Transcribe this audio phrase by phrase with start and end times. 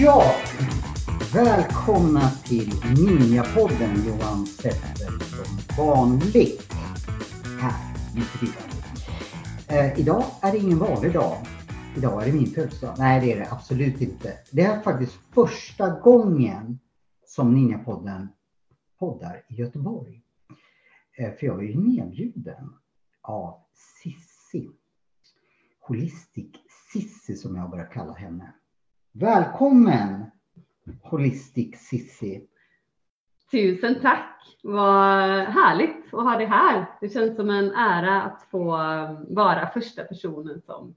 [0.00, 0.34] Ja,
[1.32, 6.72] välkomna till Ninjapodden Johan Zetterberg som vanligt.
[7.60, 7.72] Här,
[8.14, 8.50] 94.
[9.68, 11.36] Eh, idag är det ingen vanlig dag.
[11.96, 12.94] Idag är det min födelsedag.
[12.98, 14.32] Nej, det är det absolut inte.
[14.52, 16.78] Det är faktiskt första gången
[17.26, 18.28] som Ninjapodden
[18.98, 20.22] poddar i Göteborg.
[21.18, 22.74] Eh, för jag är ju nedbjuden
[23.22, 24.70] av Sissi.
[25.80, 26.50] Holistic
[26.92, 28.54] Sissi som jag börjar kalla henne.
[29.12, 30.30] Välkommen
[31.02, 32.46] Holistic Sissi.
[33.50, 34.58] Tusen tack!
[34.62, 36.86] Vad härligt att ha dig här.
[37.00, 38.66] Det känns som en ära att få
[39.28, 40.94] vara första personen som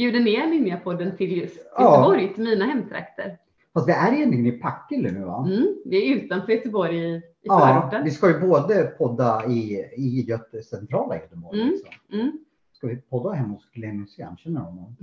[0.00, 1.82] bjuder ner Ninjapodden till just Ja.
[1.90, 3.36] Göteborg, till mina hemtrakter.
[3.74, 5.44] Fast vi är egentligen i Partille nu va?
[5.48, 8.04] Mm, vi är utanför Göteborg i, i Ja, förorten.
[8.04, 11.60] vi ska ju både podda i, i Göte, centrala Göteborg.
[11.60, 11.74] Mm.
[11.74, 12.14] Också.
[12.16, 12.32] Mm.
[12.72, 14.36] Ska vi podda hemma hos Glenn Hysén?
[14.36, 14.96] Känner du honom?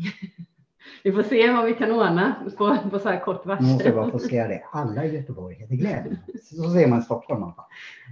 [1.03, 3.93] Vi får se vad vi kan ordna på, på så här kort Nu måste jag
[3.95, 3.95] varsel.
[3.95, 4.63] bara få säga det.
[4.71, 6.17] Alla i Göteborg heter Glenn.
[6.43, 7.65] Så säger man i Stockholm i alla fall.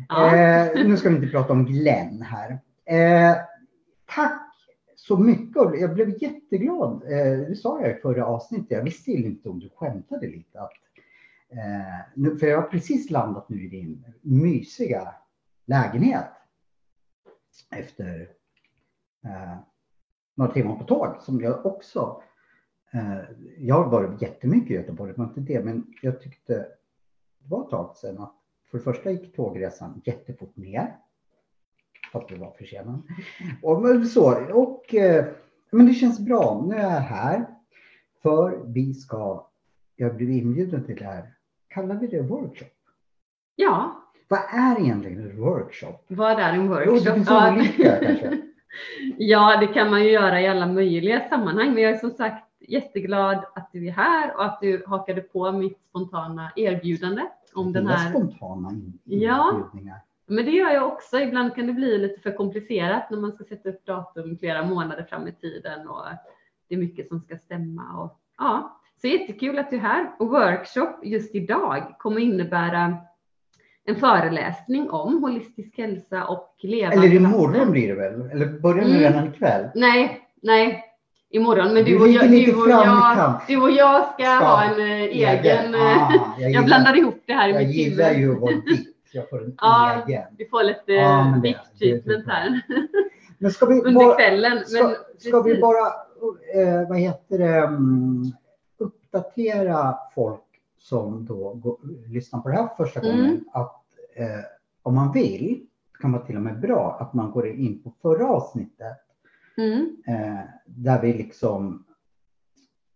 [0.10, 0.36] Ja.
[0.36, 2.52] Eh, nu ska vi inte prata om Glenn här.
[2.86, 3.36] Eh,
[4.16, 4.42] tack
[5.08, 5.80] så mycket.
[5.80, 7.04] Jag blev jätteglad.
[7.04, 8.72] Eh, det sa jag i förra avsnittet.
[8.72, 10.62] Jag visste inte om du skämtade lite.
[10.62, 10.72] Att,
[11.50, 15.16] eh, nu, för jag har precis landat nu i din mysiga
[15.66, 16.26] lägenhet.
[17.72, 18.30] Efter
[19.26, 19.58] eh,
[20.36, 22.22] några timmar på tåg som jag också
[22.94, 23.22] eh,
[23.58, 26.54] jag har varit jättemycket i Göteborg, det var inte det, men jag tyckte
[27.40, 28.36] det var ett tag sedan att
[28.72, 30.98] för det första gick tågresan jättefort ner.
[32.14, 32.98] Att vi var försenade.
[33.62, 35.26] Och så, och eh,
[35.72, 36.66] men det känns bra.
[36.70, 37.46] Nu är jag här.
[38.24, 39.46] För vi ska,
[39.96, 41.34] jag blev inbjuden till det här,
[41.68, 42.68] kallar vi det workshop?
[43.56, 46.04] ja, Vad är egentligen en workshop?
[46.08, 47.14] vad är en Jo, det workshop?
[47.14, 47.54] finns Ja.
[47.54, 48.42] olika kanske.
[49.18, 51.74] Ja, det kan man ju göra i alla möjliga sammanhang.
[51.74, 55.52] Men jag är som sagt jätteglad att du är här och att du hakade på
[55.52, 57.22] mitt spontana erbjudande
[57.54, 58.10] om den här.
[58.10, 59.70] spontana in- Ja.
[60.28, 61.20] Men det gör jag också.
[61.20, 65.04] Ibland kan det bli lite för komplicerat när man ska sätta upp datum flera månader
[65.04, 66.06] fram i tiden och
[66.70, 67.84] det är mycket som ska stämma.
[68.04, 70.12] Och, ja, så jättekul att du är här.
[70.20, 72.98] Och workshop just idag kommer innebära
[73.88, 78.30] en föreläsning om holistisk hälsa och levande Eller imorgon blir det väl?
[78.32, 79.00] Eller börjar det Mm.
[79.02, 79.70] redan ikväll?
[79.76, 80.84] Nej, nej.
[81.30, 81.74] Imorgon.
[81.74, 84.46] Men Du du och jag, du och jag, du och jag ska, Ska.
[84.46, 85.76] ha en eh, egen...
[85.76, 88.22] eh, Ah, jag, jag gillar, blandar ihop det här i jag mitt gillar huvud.
[88.22, 88.54] ju att vara.
[89.16, 90.24] Jag får en Ja, egen.
[90.38, 92.62] Vi får lite Ja, men det- vikt det- det- treatment här
[93.38, 94.66] Men ska vi under bara, kvällen.
[94.66, 95.88] ska, Men ska vi bara
[96.56, 98.24] eh, vad heter det, mm,
[98.78, 100.42] uppdatera folk
[100.78, 101.78] som då går,
[102.08, 103.12] lyssnar på det här första Mm.
[103.18, 103.84] gången att
[104.16, 104.28] eh,
[104.84, 105.66] om man vill
[106.00, 108.98] kan vara till och med bra att man går in på förra avsnittet
[109.58, 109.96] Mm.
[110.08, 111.86] eh, där vi liksom,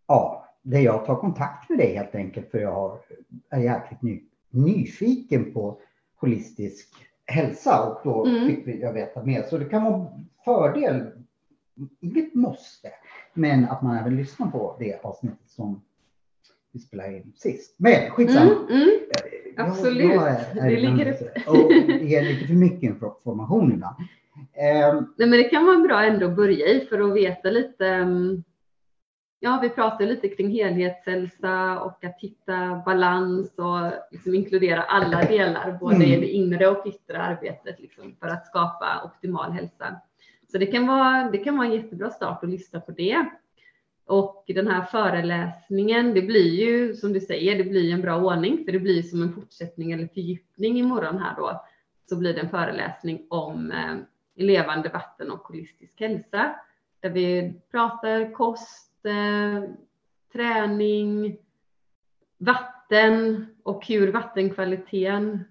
[0.08, 3.00] ja, där jag tar kontakt med dig helt enkelt för jag har,
[3.50, 5.80] är jäkligt ny, nyfiken på
[6.20, 6.90] holistisk
[7.26, 8.48] hälsa och då Mm.
[8.48, 9.44] fick vi, jag veta mer.
[9.44, 10.08] Så det kan vara
[10.46, 11.06] fördel,
[12.00, 12.90] inget måste,
[13.34, 15.82] men att man även lyssnar på det avsnittet som
[16.72, 17.76] vi spelade in sist.
[17.78, 18.52] Men skitsamma.
[18.52, 18.90] Mm, mm.
[19.56, 20.14] Jag- Absolut.
[20.14, 21.72] jag är- är Det ligger- lite- och
[22.08, 23.96] ger lite för mycket information ibland.
[24.54, 27.86] Ehm, Nej, men det kan vara bra ändå att börja i för att veta lite.
[27.88, 28.44] mm,
[29.40, 35.78] Ja, vi pratar lite kring helhetshälsa och att hitta balans och liksom inkludera alla delar,
[35.82, 36.22] både i Mm.
[36.22, 40.02] det inre och yttre arbetet liksom, för att skapa optimal hälsa.
[40.52, 43.26] Så det kan, vara, det kan vara en jättebra start att lyssna på det.
[44.06, 48.66] Och den här föreläsningen, det blir ju som du säger, det blir en bra ordning
[48.66, 51.66] för det blir som en fortsättning eller fördjupning imorgon här då.
[52.10, 53.96] Så blir det en föreläsning om eh,
[54.36, 56.56] levande vatten och holistisk hälsa.
[57.00, 59.64] Där vi pratar kost, eh,
[60.34, 61.38] träning,
[62.38, 65.44] vatten och hur vattenkvaliteten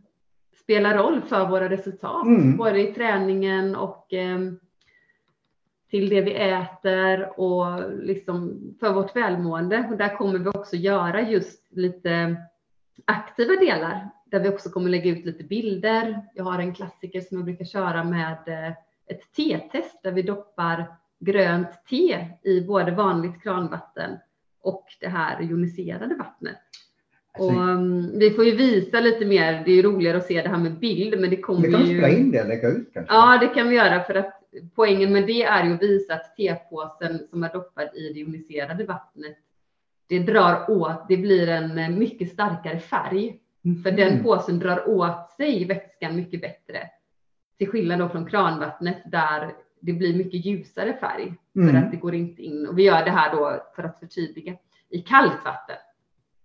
[0.63, 2.27] spelar roll för våra resultat.
[2.27, 2.57] Mm.
[2.57, 4.39] Både i träningen och eh,
[5.91, 9.89] till det vi äter och liksom för vårt välmående.
[9.91, 12.37] Och där kommer vi också göra just lite
[13.05, 16.23] aktiva delar där vi också kommer lägga ut lite bilder.
[16.35, 18.73] Jag har en klassiker som jag brukar köra med eh,
[19.07, 24.11] ett te-test där vi doppar grönt te i både vanligt kranvatten
[24.63, 26.57] och det här joniserade vattnet.
[27.39, 29.63] Och um, vi får ju visa lite mer.
[29.65, 31.87] Det är ju roligare att se det här med bild, men det kommer vi kan
[31.87, 31.87] ju.
[31.87, 33.15] spela in det och lägga ut kanske.
[33.15, 34.35] Ja, det kan vi göra för att
[34.75, 38.85] poängen med det är ju att visa att tepåsen som är doppad i det joniserade
[38.85, 39.37] vattnet
[40.09, 43.39] det drar åt, det blir en eh, mycket starkare färg.
[43.83, 44.23] För den Mm.
[44.23, 46.91] påsen drar åt sig vätskan mycket bättre.
[47.59, 51.35] Till skillnad då från kranvattnet där det blir mycket ljusare färg.
[51.53, 51.77] För Mm.
[51.85, 52.67] att det går inte in.
[52.67, 54.57] Och vi gör det här då för att förtydliga
[54.89, 55.77] i kallt vatten.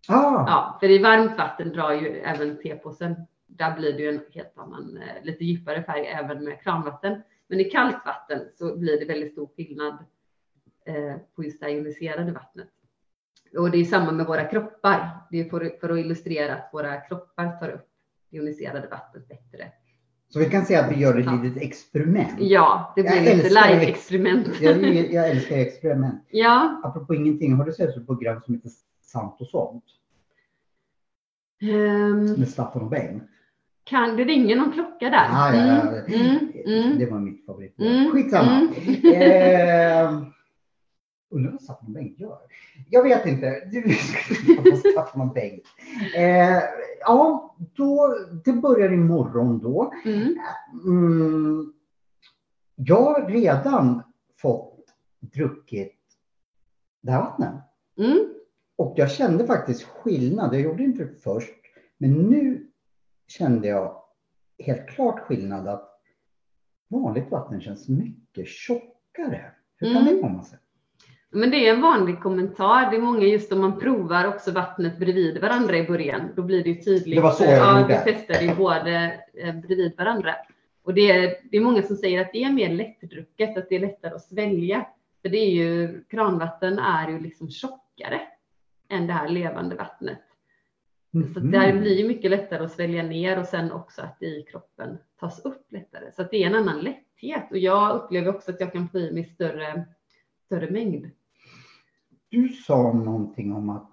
[0.08, 3.16] Ah, Ja, för i varmt vatten drar ju även tepåsen.
[3.48, 7.22] Där blir det ju en helt annan, eh, lite djupare färg även med kranvatten.
[7.48, 9.94] Men i kallt vatten så blir det väldigt stor skillnad
[10.86, 12.68] eh, på just det här joniserade vattnet.
[13.58, 15.10] Och det är samma med våra kroppar.
[15.32, 17.88] Det är för, för att illustrera att våra kroppar tar upp
[18.30, 19.72] det joniserade vattnet bättre.
[20.34, 21.40] Så vi kan säga att vi gör ett Ja.
[21.44, 22.34] litet experiment.
[22.40, 24.48] Ja, det blir Jag lite live-experiment.
[24.62, 26.22] Jag, jag älskar experiment.
[26.30, 28.72] Ja, Apropå ingenting, har du sett ett program som heter
[29.02, 29.84] Sant och sånt?
[31.62, 33.24] ehm, Med Staffan och Bengt?
[33.84, 35.28] kan det ringer någon klocka där?
[35.32, 36.16] Ja, ja, ja.
[36.16, 36.98] Mm, mm.
[37.00, 37.96] Det var mitt favoritprogram.
[37.96, 38.52] Mm, Skitsamma.
[39.04, 39.14] mm.
[39.14, 40.24] Eh,
[41.34, 42.38] undrar vad Staffan Bengt gör?
[42.90, 43.70] Jag vet inte.
[43.72, 43.94] Du
[44.92, 45.64] Staffan Bengt.
[46.16, 46.60] Eh,
[47.00, 48.16] ja, då,
[48.46, 49.94] det börjar imorgon då.
[50.06, 50.36] Mm.
[50.86, 51.74] Mm,
[52.76, 54.04] jag har redan
[54.38, 54.80] fått
[55.20, 56.00] druckit
[57.02, 57.54] det här vattnet.
[57.98, 58.20] Mm.
[58.76, 60.54] Och jag kände faktiskt skillnad.
[60.54, 61.54] Jag gjorde inte det först.
[61.98, 62.68] Men nu
[63.28, 64.04] kände jag
[64.60, 65.90] helt klart skillnad att
[66.88, 69.52] vanligt vatten känns mycket tjockare.
[69.78, 70.16] Hur kan Mm.
[70.16, 70.60] det komma sig?
[71.34, 72.92] Men det är en vanlig kommentar.
[72.92, 76.22] Det är många just om man provar också vattnet bredvid varandra i början.
[76.36, 77.16] Då blir det ju tydligt.
[77.16, 77.86] Det var så jag ja.
[78.06, 80.36] Vi testade ju både eh, bredvid varandra.
[80.84, 83.76] Och det är, det är många som säger att det är mer lättdrucket, att det
[83.76, 84.86] är lättare att svälja.
[85.22, 88.22] För det är ju, kranvatten är ju liksom tjockare
[88.90, 90.20] än det här levande vattnet.
[91.34, 91.82] Så att det här Mhm.
[91.82, 95.46] blir ju mycket lättare att svälja ner och sen också att det i kroppen tas
[95.46, 96.12] upp lättare.
[96.12, 97.52] Så det är en annan lätthet.
[97.52, 99.86] Och jag upplever också att jag kan få i mig större,
[100.46, 101.10] större mängd.
[102.34, 103.90] Du sa någonting om att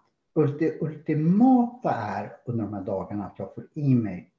[0.58, 4.30] det ultimata är under de här dagarna att jag får i mig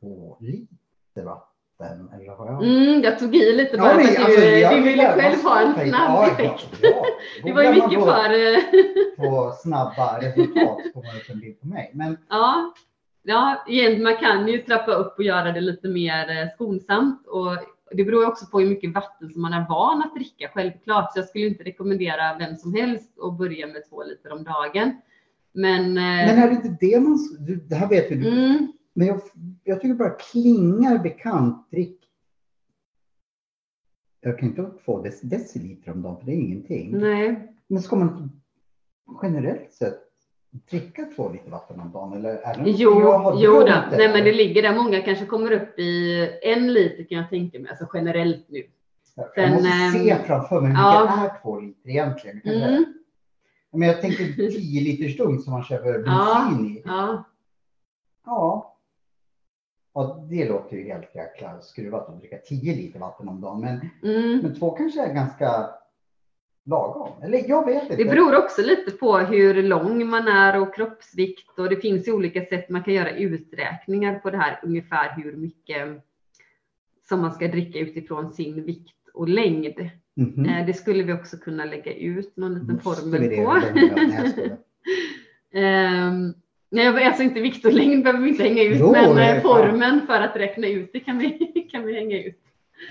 [0.00, 2.10] två liter vatten.
[2.14, 2.62] Eller har jag?
[2.62, 5.02] Mm, jag tog i lite bara Ja, men för att alltså, du, jag- du ville
[5.02, 6.68] jag- själv ha en snabb ja, effekt.
[6.82, 7.04] Ja, ja.
[7.44, 9.16] Det var ju mycket på, för...
[9.16, 11.90] på snabba resultat får man en bild på mig.
[11.94, 12.74] Men Ja,
[13.24, 13.56] ja
[14.02, 17.26] man kan ju trappa upp och göra det lite mer eh, skonsamt.
[17.26, 17.52] Och
[17.92, 21.12] det beror också på hur mycket vatten som man är van att dricka, självklart.
[21.12, 24.96] Så jag skulle inte rekommendera vem som helst att börja med två liter om dagen.
[25.52, 27.18] Men, eh, Men är det inte det man...
[27.68, 28.28] Det här vet ju du.
[28.28, 29.20] mm, Men jag,
[29.64, 31.70] jag tycker bara klingar bekant.
[31.70, 32.00] Drick.
[34.20, 36.98] Jag kan inte ha två dec- deciliter om dagen för det är ingenting.
[36.98, 37.50] nej.
[37.66, 38.40] Men ska man
[39.22, 40.03] generellt sett
[40.70, 42.12] dricka två liter vatten om dagen?
[42.12, 43.82] Eller är det Jo, jo då.
[43.90, 44.74] Nej, men det ligger där.
[44.76, 48.62] Många kanske kommer upp i en liter kan jag tänka mig, alltså generellt nu.
[49.14, 51.10] jag sen, måste ehm, se framför mig ja.
[51.22, 52.40] mycket är två liter egentligen.
[52.44, 52.84] Mm,
[53.72, 56.46] Men jag tänker 10 liters dunk som man köper Ja.
[56.50, 56.82] bensin i.
[56.84, 57.24] ja.
[58.26, 58.70] Ja.
[59.96, 63.60] Ja, det låter ju helt jäkla skruvat att dricka 10 liter vatten om dagen.
[63.60, 64.38] Men, Mm.
[64.42, 65.70] men två kanske är ganska
[66.66, 67.08] lagom.
[67.22, 67.96] Eller jag vet inte.
[67.96, 72.12] Det beror också lite på hur lång man är och kroppsvikt och det finns ju
[72.12, 76.04] olika sätt man kan göra uträkningar på det här ungefär hur mycket
[77.08, 79.90] som man ska dricka utifrån sin vikt och längd.
[80.16, 80.46] Mhm.
[80.46, 83.60] Eh, Det skulle vi också kunna lägga ut någon liten Måste formel på.
[86.70, 90.06] Nej, alltså inte vikt och längd behöver vi inte hänga ut, Jo, men eh, formen
[90.06, 91.28] för att räkna ut det kan vi,
[91.72, 92.40] kan vi hänga ut.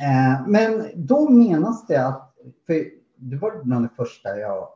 [0.01, 2.35] Eh, Men då menas det att,
[2.67, 4.67] för det var bland det första jag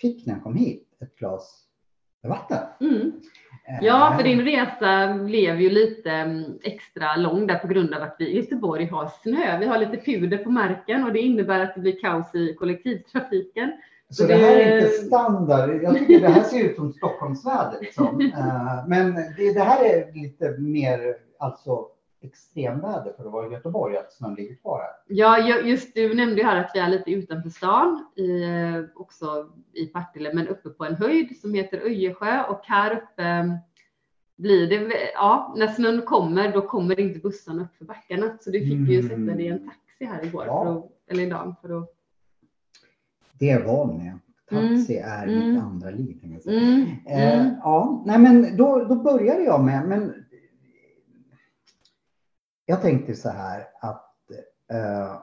[0.00, 1.66] fick när jag kom hit, ett glas
[2.28, 2.58] vatten.
[2.80, 3.12] Mm.
[3.68, 8.02] Eh, Ja, för din resa blev ju lite mm, extra lång där på grund av
[8.02, 9.58] att vi i Göteborg har snö.
[9.58, 13.72] Vi har lite puder på marken och det innebär att det blir kaos i kollektivtrafiken.
[14.10, 15.82] Så det här är inte standard.
[15.82, 17.78] Jag tycker det här ser ut som Stockholmsväder.
[17.80, 18.20] Liksom.
[18.36, 21.86] Eh, Men det, det här är lite mer alltså
[22.20, 24.90] extremväder för att vara i Göteborg, att snön ligger kvar här.
[25.06, 28.84] Ja, ju- just du nämnde ju här att vi är lite utanför stan, i, eh,
[29.00, 29.26] också
[29.72, 33.56] i Partille, men uppe på en höjd som heter Öjesjö och här uppe mm,
[34.36, 38.36] blir det, ja, när snön kommer, då kommer inte bussarna upp för backarna.
[38.40, 39.08] Så du fick ju Mm.
[39.08, 40.64] sätta dig i en taxi här igår, Ja.
[40.64, 41.88] för att, eller idag, för att
[43.38, 44.18] Det van med.
[44.50, 45.58] Taxi är mitt Mm.
[45.64, 46.16] andra liv.
[46.46, 47.54] Mm, Eh, mm.
[47.62, 50.25] ja, nej men då, då började jag med, men
[52.66, 54.30] jag tänkte så här att
[54.70, 55.20] eh,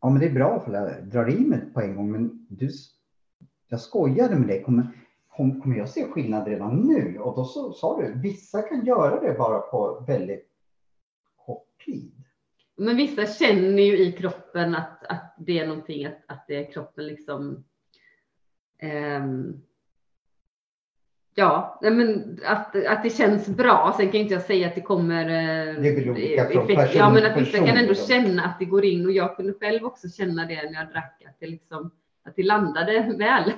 [0.00, 2.70] ja, men det är bra för jag drar i mig på en gång, men du,
[3.68, 4.62] jag skojade med dig.
[4.62, 4.88] Kommer,
[5.28, 7.18] kom, kommer jag se skillnad redan nu?
[7.18, 10.48] Och då så, sa du, vissa kan göra det bara på väldigt
[11.46, 12.12] kort tid.
[12.76, 16.72] Men vissa känner ju i kroppen att, att det är någonting, att, att det är
[16.72, 17.64] kroppen liksom
[18.78, 19.62] ehm,
[21.38, 23.94] Ja, men att, att det känns bra.
[23.96, 26.78] Sen kan inte jag säga att det kommer eh, Det är olika från effekt.
[26.80, 29.52] person Ja, men att vissa kan ändå känna att det går in och jag kunde
[29.52, 31.90] själv också känna det när jag drack att det liksom
[32.24, 33.52] att det landade väl.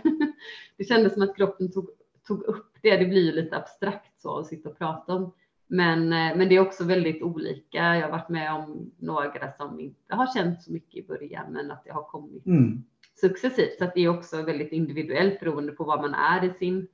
[0.76, 1.90] Det kändes som att kroppen tog,
[2.26, 2.96] tog upp det.
[2.96, 5.32] Det blir ju lite abstrakt så att sitta och prata om.
[5.66, 7.78] Men, eh, men det är också väldigt olika.
[7.96, 11.70] Jag har varit med om några som inte har känt så mycket i början, men
[11.70, 12.82] att det har kommit Mm.
[13.20, 13.78] successivt.
[13.78, 16.86] Så att det är också väldigt individuellt beroende på vad man är i sin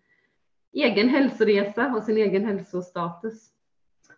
[0.75, 3.51] egen hälsoresa och sin egen hälsostatus.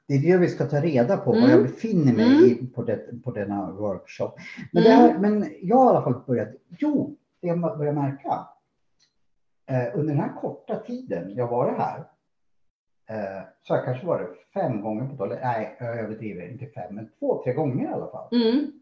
[0.08, 1.50] Det är det vi ska ta reda på, var Mm.
[1.50, 2.44] jag befinner mig Mm.
[2.44, 4.30] i på, det, på denna workshop.
[4.72, 4.98] Men, Mm.
[4.98, 6.48] här, men jag har i alla fall börjat,
[6.78, 8.46] jo, det jag börjar märka.
[9.66, 11.98] Eh, under den här korta tiden jag varit här,
[13.08, 15.48] eh, så har jag kanske varit fem gånger på toaletten.
[15.48, 18.28] Nej, jag överdriver, inte fem, men två, tre gånger i alla fall.
[18.32, 18.72] Mm,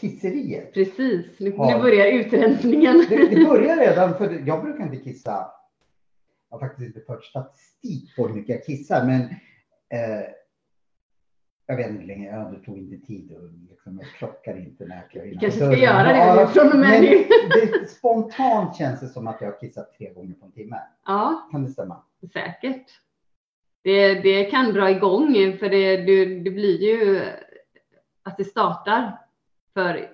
[0.00, 0.74] Kisseriet.
[0.74, 1.76] precis, nu, Ja.
[1.76, 3.04] nu börjar utrensningen.
[3.08, 5.46] Det, det börjar redan, för jag brukar inte kissa.
[6.52, 9.20] Har faktiskt inte fört statistik på hur mycket jag kissar, men
[10.00, 10.26] eh,
[11.66, 14.96] jag vet inte länge, ja, det tog inte tid och liksom, jag klockar inte när
[14.96, 17.24] jag kanske ska göra det Ja, från och med nu.
[17.54, 20.76] det, Spontant känns det som att jag har kissat tre gånger på en timme.
[21.06, 22.02] Ja, Kan det stämma?
[22.32, 22.86] säkert.
[23.84, 27.20] Det, det kan dra igång för det, det, det blir ju
[28.22, 29.18] att det startar
[29.74, 30.08] för,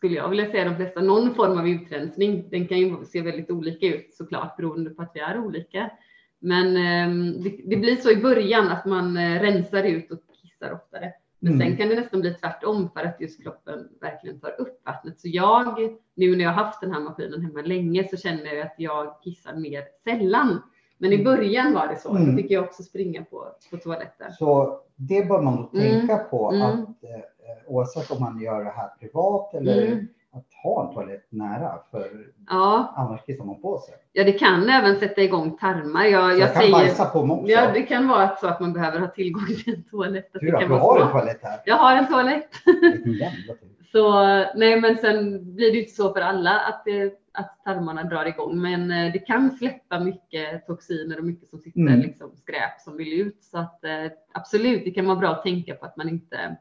[0.00, 2.50] skulle jag vilja säga de flesta, någon form av utrensning.
[2.50, 5.90] Den kan ju se väldigt olika ut såklart beroende på att vi är olika.
[6.38, 11.12] Men ehm, det, blir så i början att man eh, rensar ut och kissar oftare.
[11.38, 11.66] Men Mm.
[11.66, 15.20] sen kan det nästan bli tvärtom för att just kroppen verkligen tar upp vattnet.
[15.20, 15.78] Så jag,
[16.14, 19.22] nu när jag har haft den här maskinen hemma länge så känner jag att jag
[19.24, 20.62] kissar mer sällan.
[21.02, 22.10] Men i början var det så.
[22.10, 22.30] Mm.
[22.36, 24.32] Då fick jag också springa på, på toaletten.
[24.32, 25.98] Så det bör man då Mm.
[25.98, 26.62] tänka på Mm.
[26.62, 27.20] att eh,
[27.66, 30.08] oavsett om man gör det här privat eller Mm.
[30.32, 32.10] att ha en toalett nära, för
[32.48, 33.94] Ja, annars kissar man på sig.
[34.12, 36.04] ja, det kan även sätta igång tarmar.
[36.04, 37.50] Jag, jag jag kan säger, bajsa på mig också.
[37.50, 40.32] ja, det kan vara så att man behöver ha tillgång till en toalett.
[40.32, 41.04] Tur att du har så.
[41.04, 41.60] en toalett här.
[41.64, 42.48] Jag har en toalett.
[43.92, 44.10] Så
[44.54, 45.14] nej, men sen
[45.54, 48.62] blir det ju inte så för alla att, det, att tarmarna drar igång.
[48.62, 52.00] Men eh, det kan släppa mycket toxiner och mycket som sitter Mm.
[52.00, 53.42] liksom skräp som vill ut.
[53.44, 56.56] Så att eh, absolut, det kan vara bra att tänka på att man inte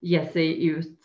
[0.00, 0.98] ger sig ut.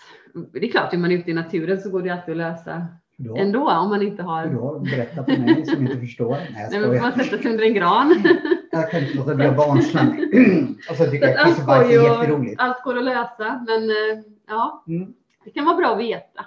[0.54, 3.38] Det är klart, är man ute i naturen så går det alltid att lösa har,
[3.38, 4.46] ändå om man inte har.
[4.48, 6.32] du har berättat för mig som inte förstår.
[6.32, 8.24] Nej, jag Nej, men man sätta sig under en gran.
[8.72, 10.02] Jag kan inte låta bli att barnsla.
[10.90, 12.56] Och så tycker jag allt, kissebajs går är jätteroligt.
[12.62, 15.14] allt går att lösa, men eh, ja, Mm.
[15.46, 16.46] det kan vara bra att veta.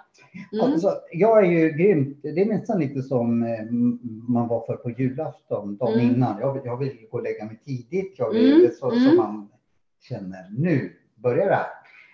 [0.52, 0.64] Mm.
[0.64, 2.18] Alltså, jag är ju grymt.
[2.23, 3.64] Det är nästan lite som eh,
[4.28, 6.14] man var för på julafton dagen Mm.
[6.14, 6.40] innan.
[6.40, 8.14] Jag vill, jag vill gå och lägga mig tidigt.
[8.18, 9.04] Jag vill, Mm, så mm.
[9.04, 9.49] som man
[10.00, 11.66] känner nu börjar det här.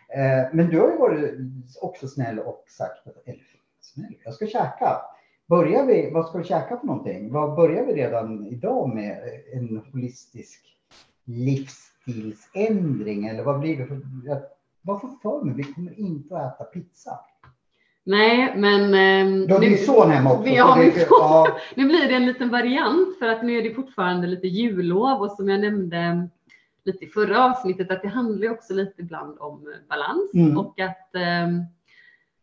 [0.09, 1.35] Eh, men du har ju varit
[1.80, 3.42] också snäll och sagt att eller,
[3.80, 4.97] snäll, jag ska käka.
[5.49, 7.33] Börjar vi, vad ska vi käka för någonting?
[7.33, 9.18] Vad börjar vi redan idag med?
[9.52, 10.61] En holistisk
[11.25, 14.00] livsstilsändring eller vad blir det för?
[14.25, 14.42] Jag,
[14.83, 15.54] vad får för mig?
[15.54, 17.18] Vi kommer inte att äta pizza.
[18.06, 18.94] Nej, men...
[18.94, 20.42] ehm, Du har din son hemma också.
[20.44, 21.06] Vi har så det- min son.
[21.11, 25.20] Ja, Nu blir det en liten variant för att nu är det fortfarande lite jullov
[25.23, 26.28] och som jag nämnde
[26.84, 30.58] lite i förra avsnittet att det handlar också lite ibland om balans Mm.
[30.58, 31.61] och att ehm,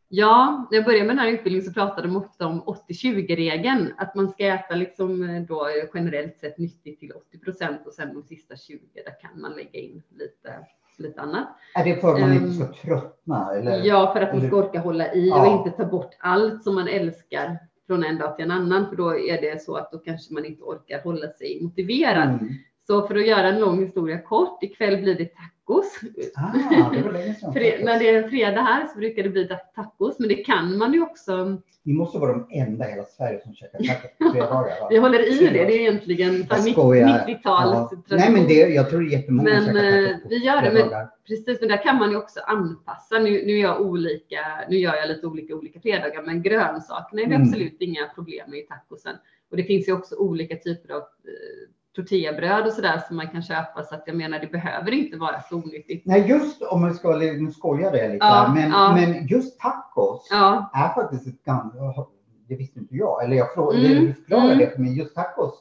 [0.09, 4.15] ja, när jag började med den här utbildningen så pratade de ofta om 80-20-regeln, att
[4.15, 8.23] man ska äta liksom eh, då generellt sett nyttigt till 80 procent och sen de
[8.23, 10.59] sista 20 där kan man lägga in lite,
[10.97, 11.47] lite annat.
[11.75, 13.51] är det för att man Ehm, inte ska tröttna?
[13.55, 13.81] Eller?
[13.85, 15.41] Ja, för att man ska orka hålla i Ja.
[15.41, 17.57] och inte ta bort allt som man älskar
[17.87, 20.45] från en dag till en annan, för då är det så att då kanske man
[20.45, 22.29] inte orkar hålla sig motiverad.
[22.29, 22.49] Mm.
[22.91, 25.99] Så för att göra en lång historia kort, ikväll blir det tacos.
[26.35, 27.35] Ah, det.
[27.59, 30.35] Fre- när det är en fredag här så brukar det bli ta- tacos, men det
[30.35, 31.57] kan man ju också.
[31.83, 34.89] Ni måste vara de enda i hela Sverige som käkar tacos fredagar.
[34.89, 37.07] Vi håller i det, det är egentligen Jag så här skojar.
[37.27, 37.73] 90-tal.
[37.73, 37.91] Ja.
[38.09, 40.37] Nej, men det, jag tror det är jättemånga Men, som käkar eh, tacos på vi
[40.45, 41.07] gör det, men-.
[41.27, 43.19] Precis, men där kan man ju också anpassa.
[43.19, 47.25] Nu, nu, är jag olika, nu gör jag lite olika olika fredagar, men grönsakerna är
[47.25, 47.47] det Mm.
[47.47, 49.15] absolut inga problem med i tacosen.
[49.51, 53.41] Och det finns ju också olika typer av eh, tortillabröd och sådär som man kan
[53.41, 53.83] köpa.
[53.83, 56.05] Så att jag menar, det behöver inte vara så onyttigt.
[56.05, 58.95] Nej, just om man ska, nu skojar jag lite, Ja, men, ja.
[58.95, 62.09] men just tacos Ja, är faktiskt ett gammalt,
[62.47, 64.57] det visste inte jag, eller jag frågade, Mm, förklarade mm.
[64.59, 65.53] det för mig, just tacos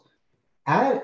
[0.66, 1.02] är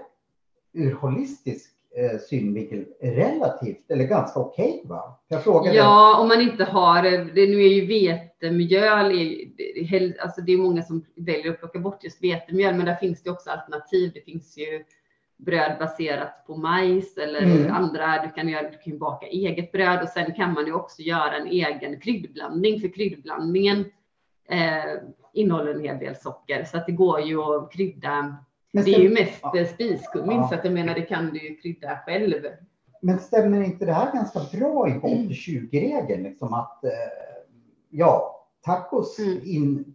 [0.73, 5.21] ur holistisk eh, synvinkel relativt, eller ganska okej va?
[5.29, 5.77] Jag frågade.
[5.77, 10.53] ja, om man inte har, eh, det, nu är ju vetemjöl, är, det, alltså det
[10.53, 14.11] är många som väljer att plocka bort just vetemjöl, men där finns det också alternativ.
[14.15, 14.85] Det finns ju
[15.37, 17.73] bröd baserat på majs eller Mm.
[17.73, 18.23] andra.
[18.23, 21.37] Du kan, göra, du kan baka eget bröd och sen kan man ju också göra
[21.37, 23.85] en egen kryddblandning för kryddblandningen
[24.49, 24.95] eh,
[25.33, 28.37] innehåller en hel del socker så att det går ju att krydda.
[28.73, 29.59] Men Det är ju mest ja.
[29.59, 30.49] eh, spiskummin Ja.
[30.49, 32.43] så att jag menar det kan du ju krydda själv.
[33.03, 35.29] Men stämmer inte det här ganska bra på Mm.
[35.29, 36.23] 80-20-regeln?
[36.23, 36.91] Liksom att, eh,
[37.91, 38.33] ja,
[38.65, 39.41] tacos Mm.
[39.45, 39.95] in,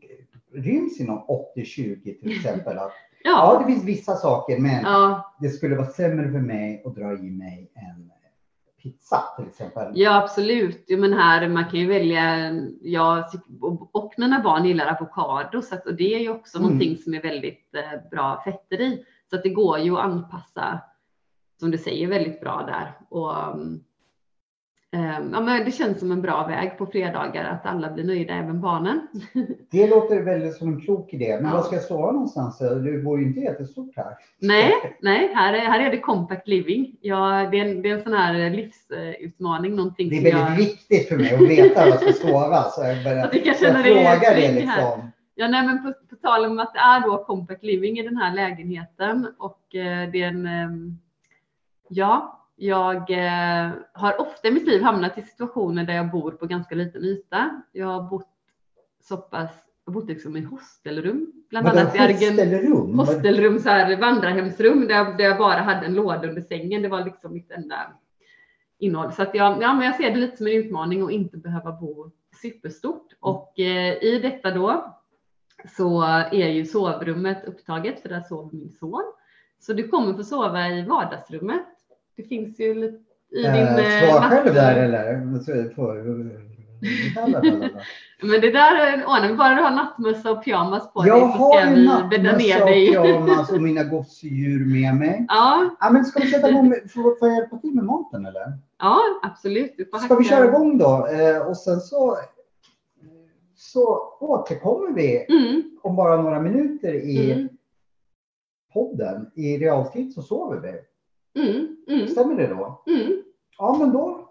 [0.53, 2.77] ryms inom 80-20 till exempel.
[2.77, 2.91] Att,
[3.23, 6.95] ja, Ja, det finns vissa saker, men ja, det skulle vara sämre för mig att
[6.95, 8.11] dra i mig en
[8.83, 9.91] pizza till exempel.
[9.95, 10.83] ja absolut.
[10.87, 12.51] Jo, men här man kan ju välja.
[12.81, 13.23] Jag
[13.91, 16.67] och, mina barn gillar avokado så att, och det är ju också Mm.
[16.69, 20.79] någonting som är väldigt eh, bra fetter i så att det går ju att anpassa
[21.59, 23.79] som du säger väldigt bra där och ehm,
[25.31, 28.61] ja, men det känns som en bra väg på fredagar att alla blir nöjda, även
[28.61, 29.07] barnen.
[29.71, 31.37] Det låter väldigt som en klok idé.
[31.41, 31.57] Men Ja.
[31.57, 32.59] var ska jag sova någonstans?
[32.59, 34.13] Du bor ju inte jättestort här.
[34.39, 36.95] Nej, nej, här är, här är det compact living.
[37.01, 40.55] Ja, det, är en, det är en sån här livsutmaning, någonting Det är väldigt jag...
[40.55, 42.63] viktigt för mig att veta var jag ska sova.
[42.63, 44.53] Så jag, bara, jag dig frågar det här.
[44.53, 45.11] liksom.
[45.35, 48.17] Ja, nej, men på, på tal om att det är då compact living i den
[48.17, 50.97] här lägenheten och eh, det är en, ehm,
[51.89, 56.45] ja, jag eh, har ofta i mitt liv hamnat i situationer där jag bor på
[56.45, 57.61] ganska liten yta.
[57.71, 58.29] Jag har bott
[59.03, 59.51] så pass,
[59.85, 62.99] jag bott liksom i hostelrum, bland Vadå, annat i Argen, hostelrum?
[62.99, 66.81] hostelrum, så här vandrarhemsrum där jag, där jag bara hade en låda under sängen.
[66.81, 67.93] Det var liksom mitt enda
[68.79, 69.11] innehåll.
[69.11, 71.71] Så att jag, ja, men jag ser det lite som en utmaning att inte behöva
[71.71, 73.07] bo superstort.
[73.19, 74.97] Och eh, i detta då
[75.77, 79.13] så är ju sovrummet upptaget för där sover min son.
[79.59, 81.65] Så du kommer få sova i vardagsrummet.
[82.15, 82.97] Det finns ju lite
[83.31, 83.45] i din...
[83.45, 85.75] Eh, eh, själv där eller?
[85.75, 86.41] Får-
[88.27, 89.35] Men det där eh, ordnar vi.
[89.35, 92.37] Bara du har nattmössa och pyjamas på Jag dig så har ska ju vi bädda
[92.37, 92.87] ner nattmössa och dig.
[92.87, 95.25] pyjamas och mina gosedjur med mig.
[95.27, 96.69] Ja, Ja, men ska vi sätta igång?
[96.69, 98.53] med- Får får jag hjälpa till med maten eller?
[98.79, 99.73] ja, absolut.
[99.77, 101.07] Du får Ska vi köra igång då?
[101.07, 102.17] Eh, och sen så,
[103.55, 107.49] så återkommer vi Mm, om bara några minuter i mm,
[108.73, 109.31] podden.
[109.35, 110.71] I realtid så sover vi.
[111.35, 112.83] Mm, mm, Stämmer det då?
[112.87, 113.23] mm.
[113.57, 114.29] Ja, men då,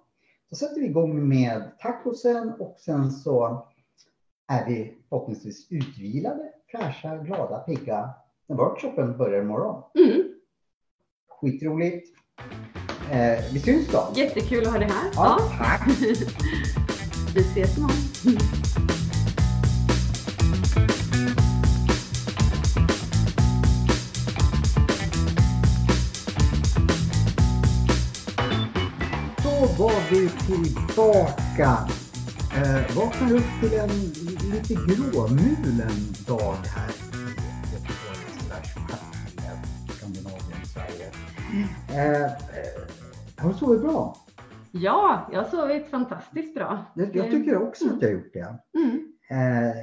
[0.51, 3.67] då sätter vi igång med tacosen och sen så
[4.49, 8.11] är vi förhoppningsvis utvilade, fräscha, glada, pigga
[8.47, 9.83] när workshopen börjar imorgon.
[9.99, 10.23] Mm.
[11.29, 12.09] Skitroligt.
[13.11, 14.09] Eh, vi syns då.
[14.15, 15.11] Jättekul att ha dig här.
[15.15, 15.51] Ja, Ja.
[15.59, 15.89] tack.
[17.35, 17.97] Vi ses imorgon.
[29.81, 31.71] Var vi tillbaka.
[32.57, 33.89] Eh, vaknar upp till en
[34.53, 37.33] lite gråmulen dag här i
[37.73, 38.67] Göteborg
[39.89, 41.07] Skandinavien, Sverige.
[41.91, 42.83] Eh, eh,
[43.37, 44.17] har du sovit bra?
[44.71, 46.85] Ja, jag har sovit fantastiskt bra.
[46.95, 48.59] Jag, jag tycker också att jag har gjort det.
[48.79, 49.13] Mm.
[49.31, 49.77] Eh,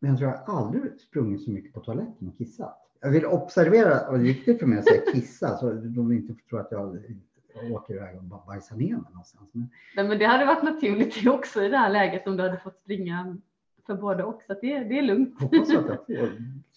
[0.00, 2.78] men jag tror jag aldrig sprungit så mycket på toaletten och kissat.
[3.00, 6.34] Jag vill observera, och det är viktigt för mig att säga kissa, så de inte
[6.48, 7.02] tror att jag
[7.70, 9.50] åker iväg och bajsar ner mig någonstans.
[9.52, 12.58] Men, Nej, men det hade varit naturligt också i det här läget om du hade
[12.58, 13.36] fått springa
[13.86, 14.42] för både och.
[14.42, 15.40] Så det, det är lugnt.
[15.40, 16.28] hoppas att jag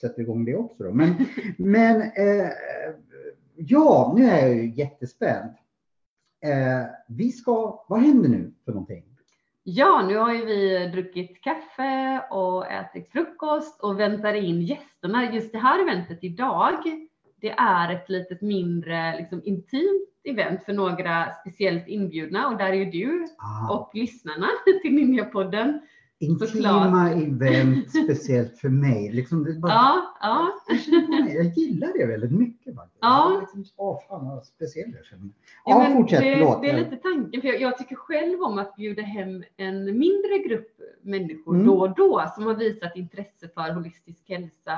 [0.02, 0.84] sätta igång det också.
[0.84, 0.92] Då.
[0.92, 1.16] Men,
[1.58, 2.52] men eh,
[3.56, 5.54] ja, nu är jag ju jättespänd.
[6.42, 9.04] Eh, vi ska, vad händer nu för någonting?
[9.64, 15.34] Ja, nu har ju vi druckit kaffe och ätit frukost och väntar in gästerna.
[15.34, 16.78] Just det här eventet idag,
[17.36, 22.74] det är ett litet mindre liksom, intimt event för några speciellt inbjudna och där är
[22.74, 24.48] ju du Ah, och lyssnarna
[24.82, 25.82] till Ninjapodden.
[26.20, 27.12] intima såklart.
[27.16, 29.12] event speciellt för mig.
[29.12, 30.50] Liksom, det bara, Ja, ja,
[31.36, 32.76] Jag gillar det väldigt mycket.
[32.76, 32.98] Faktiskt.
[33.02, 33.38] Ja.
[33.40, 35.34] Liksom, Åh, fan vad speciell jag känner mig.
[35.66, 36.20] Ja, Ja, fortsätt.
[36.20, 36.62] det, förlåt.
[36.62, 40.38] det är lite tanken, för jag, jag tycker själv om att bjuda hem en mindre
[40.48, 41.68] grupp människor Mm.
[41.68, 44.78] då och då som har visat intresse för holistisk hälsa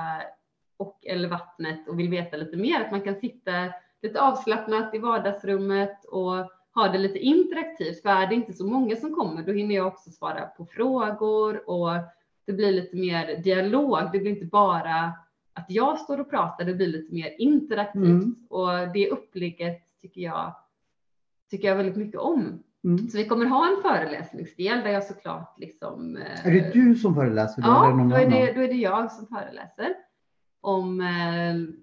[0.77, 2.81] och eller vattnet och vill veta lite mer.
[2.81, 3.51] Att man kan sitta
[4.01, 6.33] lite avslappnat i vardagsrummet och
[6.75, 8.01] ha det lite interaktivt.
[8.01, 11.69] För är det inte så många som kommer, då hinner jag också svara på frågor
[11.69, 11.89] och
[12.45, 13.97] det blir lite mer dialog.
[14.13, 15.13] Det blir inte bara
[15.53, 18.35] att jag står och pratar, det blir lite mer interaktivt Mm.
[18.49, 20.55] och det upplägget tycker jag
[21.49, 22.63] tycker jag väldigt mycket om.
[22.83, 23.09] Mm.
[23.09, 26.17] Så vi kommer ha en föreläsningsdel där jag såklart liksom.
[26.17, 27.61] eh, Är det du som föreläser?
[27.61, 28.31] då, eller Ja, någon då är, annan?
[28.39, 29.93] det, då är det jag som föreläser
[30.61, 31.80] om eh,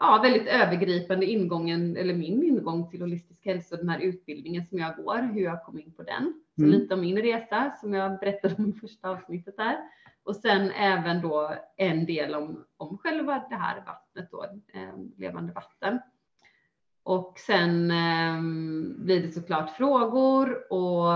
[0.00, 4.96] ja, väldigt övergripande ingången eller min ingång till holistisk hälsa den här utbildningen som jag
[4.96, 6.42] går, hur jag kom in på den.
[6.56, 6.70] Så Mm.
[6.74, 9.76] lite om min resa som jag berättade om i första avsnittet där.
[10.24, 15.52] Och sen även då en del om, om själva det här vattnet då, eh, levande
[15.52, 15.98] vatten.
[17.04, 18.40] Och sen eh,
[19.04, 21.12] blir det såklart frågor och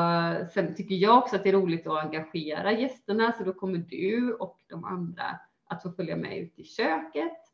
[0.50, 4.32] sen tycker jag också att det är roligt att engagera gästerna så då kommer du
[4.32, 5.24] och de andra
[5.68, 7.45] att få följa med ut i köket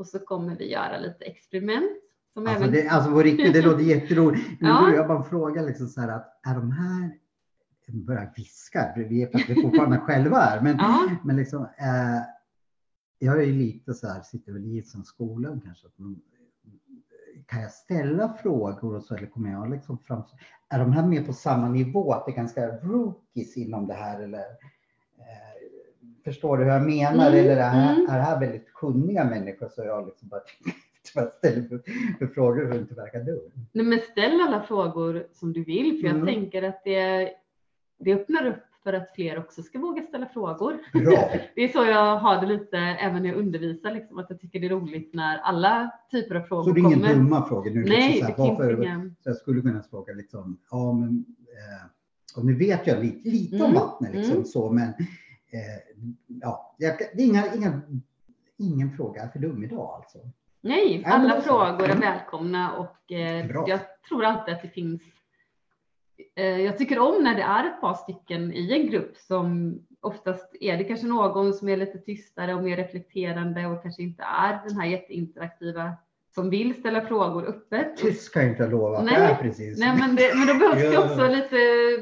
[0.00, 1.90] och så kommer vi göra lite experiment.
[2.34, 2.74] Som alltså, även...
[2.74, 4.48] det, alltså på riktigt, det låter jätteroligt.
[4.60, 4.80] Nu ja.
[4.80, 7.10] börjar jag bara fråga liksom så här att är de här
[7.92, 11.10] börjar viska, vi är, vi är fortfarande själva här, men, ja.
[11.24, 12.22] men liksom, eh,
[13.18, 15.94] jag är lite så här, sitter väl i som skolan kanske, att
[17.46, 20.22] kan jag ställa frågor och så eller kommer jag liksom fram?
[20.68, 24.20] Är de här med på samma nivå, att det är ganska rookies inom det här
[24.20, 24.44] eller?
[26.24, 27.12] Förstår du hur jag menar?
[27.12, 28.10] Mm, eller är det, här, mm.
[28.10, 30.40] är det här väldigt kunniga människor så jag liksom bara
[31.38, 31.82] ställer för,
[32.18, 33.50] för frågor för att inte verka dum?
[33.72, 36.26] Nej, men ställ alla frågor som du vill, för jag mm.
[36.26, 37.30] tänker att det,
[37.98, 40.78] det öppnar upp för att fler också ska våga ställa frågor.
[40.92, 41.30] Bra.
[41.54, 44.60] Det är så jag har det lite även när jag undervisar, liksom, att jag tycker
[44.60, 46.80] det är roligt när alla typer av frågor kommer.
[46.80, 47.70] Så det är inga dumma frågor?
[47.70, 49.14] Nu, Nej, liksom, det varför, inga.
[49.22, 51.86] Så jag skulle kunna fråga liksom, ja men, eh,
[52.36, 53.66] och nu vet jag lite, lite mm.
[53.66, 54.44] om vattnet liksom mm.
[54.44, 54.92] så, men
[56.26, 57.80] ja, det är inga, inga,
[58.56, 60.18] ingen fråga är för dum idag alltså.
[60.60, 65.02] Nej, alla frågor är välkomna och eh, jag tror alltid att det finns
[66.34, 70.56] Eh, jag tycker om när det är ett par stycken i en grupp som oftast
[70.60, 74.60] är det kanske någon som är lite tystare och mer reflekterande och kanske inte är
[74.68, 75.92] den här jätteinteraktiva
[76.34, 77.96] som vill ställa frågor öppet.
[77.96, 79.78] Tyst kan jag inte lova nej, det är precis.
[79.78, 81.56] Nej, men, det, men då behövs det också lite,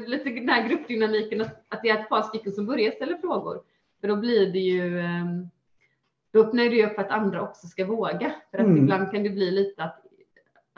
[0.07, 3.61] lite den här gruppdynamiken, att, att det är ett par stycken som börjar ställa frågor.
[4.01, 5.49] För då blir det ju, ehm,
[6.33, 8.31] då öppnar det upp för att andra också ska våga.
[8.51, 8.77] För att mm.
[8.77, 10.05] ibland kan det bli lite att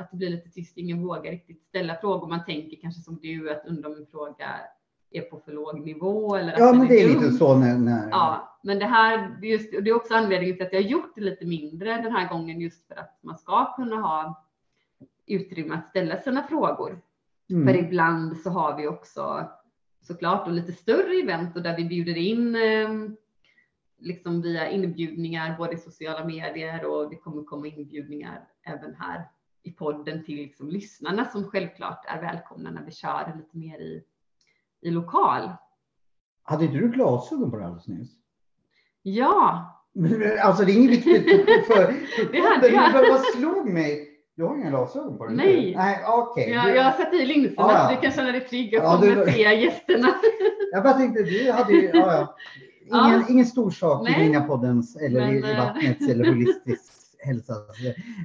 [0.02, 2.28] att det blir lite tyst, ingen vågar riktigt ställa frågor.
[2.28, 4.48] Man tänker kanske som du att undra om en fråga
[5.12, 6.36] är på för låg nivå.
[6.36, 8.10] Eller ja, men det är, lite så när, när...
[8.10, 11.22] Ja, men det här, just, det är också anledningen till att jag har gjort det
[11.22, 14.46] lite mindre den här gången, just för att man ska kunna ha
[15.26, 17.02] utrymme att ställa sina frågor.
[17.50, 17.68] Mm.
[17.68, 19.50] För ibland så har vi också
[20.02, 22.90] såklart och lite större event och där vi bjuder in eh,
[23.98, 29.30] liksom via inbjudningar både i sociala medier och det kommer komma inbjudningar även här
[29.64, 34.04] i podden till liksom lyssnarna som självklart är välkomna när vi kör lite mer i,
[34.82, 35.50] i lokal.
[36.44, 38.12] Hade inte du glasögon på dig alldeles nyss?
[39.02, 39.68] Ja.
[40.44, 41.26] Alltså det är inget viktigt
[41.68, 43.10] för, för, det hade jag.
[43.10, 44.08] Vad slog mig?
[44.36, 45.36] Du har inga glasögon på dig?
[45.36, 45.76] Nej.
[45.76, 46.06] Nej.
[46.06, 46.50] Okay.
[46.50, 47.90] Jag, jag har satt i linserna ah, ja.
[47.90, 49.32] så du kan känna dig trygg och ja, du...
[49.32, 50.08] se gästerna.
[50.72, 52.36] jag bara tänkte, du hade ju, ja,
[52.90, 53.08] ja.
[53.08, 54.22] Ingen, ingen stor sak Nej.
[54.22, 57.54] i Ringapoddens eller Men, i, eh, vattnets eller holistiskt hälsa.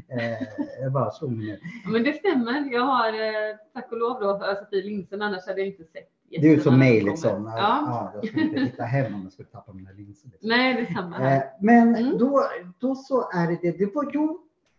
[0.08, 0.46] Eh,
[0.82, 1.58] jag bara slog mig ner.
[1.92, 2.72] Men det stämmer.
[2.72, 6.15] Jag har eh, tack och lov då satt i linserna, annars hade jag inte sett.
[6.30, 7.52] Det är som mig liksom.
[7.56, 7.56] Ja.
[7.56, 8.12] ja.
[8.14, 10.28] jag skulle inte hitta hem om jag skulle tappa mina linser.
[10.28, 10.48] Liksom.
[10.48, 11.36] Nej, det är samma här.
[11.36, 12.18] Eh, men mm.
[12.18, 12.42] då,
[12.78, 13.78] då så är det det.
[13.78, 14.28] Det var ju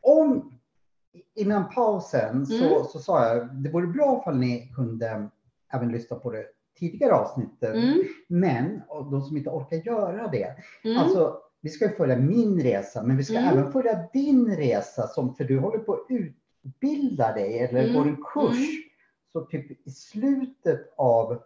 [0.01, 0.53] om
[1.35, 2.45] innan pausen mm.
[2.45, 5.29] så, så sa jag det vore bra om ni kunde
[5.73, 6.45] även lyssna på det
[6.79, 7.75] tidigare avsnittet.
[7.75, 8.03] Mm.
[8.27, 10.97] Men och de som inte orkar göra det, mm.
[10.97, 13.57] alltså vi ska följa min resa, men vi ska mm.
[13.57, 17.95] även följa din resa, som, för du håller på att utbilda dig eller mm.
[17.95, 18.86] går en kurs.
[19.35, 19.45] Mm.
[19.45, 21.41] Så typ i slutet av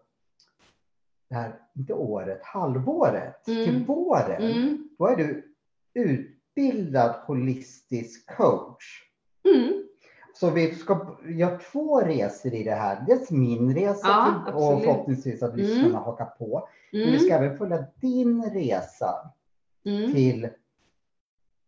[1.30, 3.66] det här, inte året, halvåret mm.
[3.66, 4.90] till våren, mm.
[4.98, 5.54] då är du
[5.94, 9.04] utbildad holistisk coach.
[9.44, 9.84] Mm.
[10.34, 13.04] Så vi ska göra två resor i det här.
[13.08, 16.02] Dels min resa ja, till, och förhoppningsvis att lyssnarna mm.
[16.02, 16.70] hakar på.
[16.92, 19.32] Men vi ska även följa din resa
[19.86, 20.14] mm.
[20.14, 20.50] till,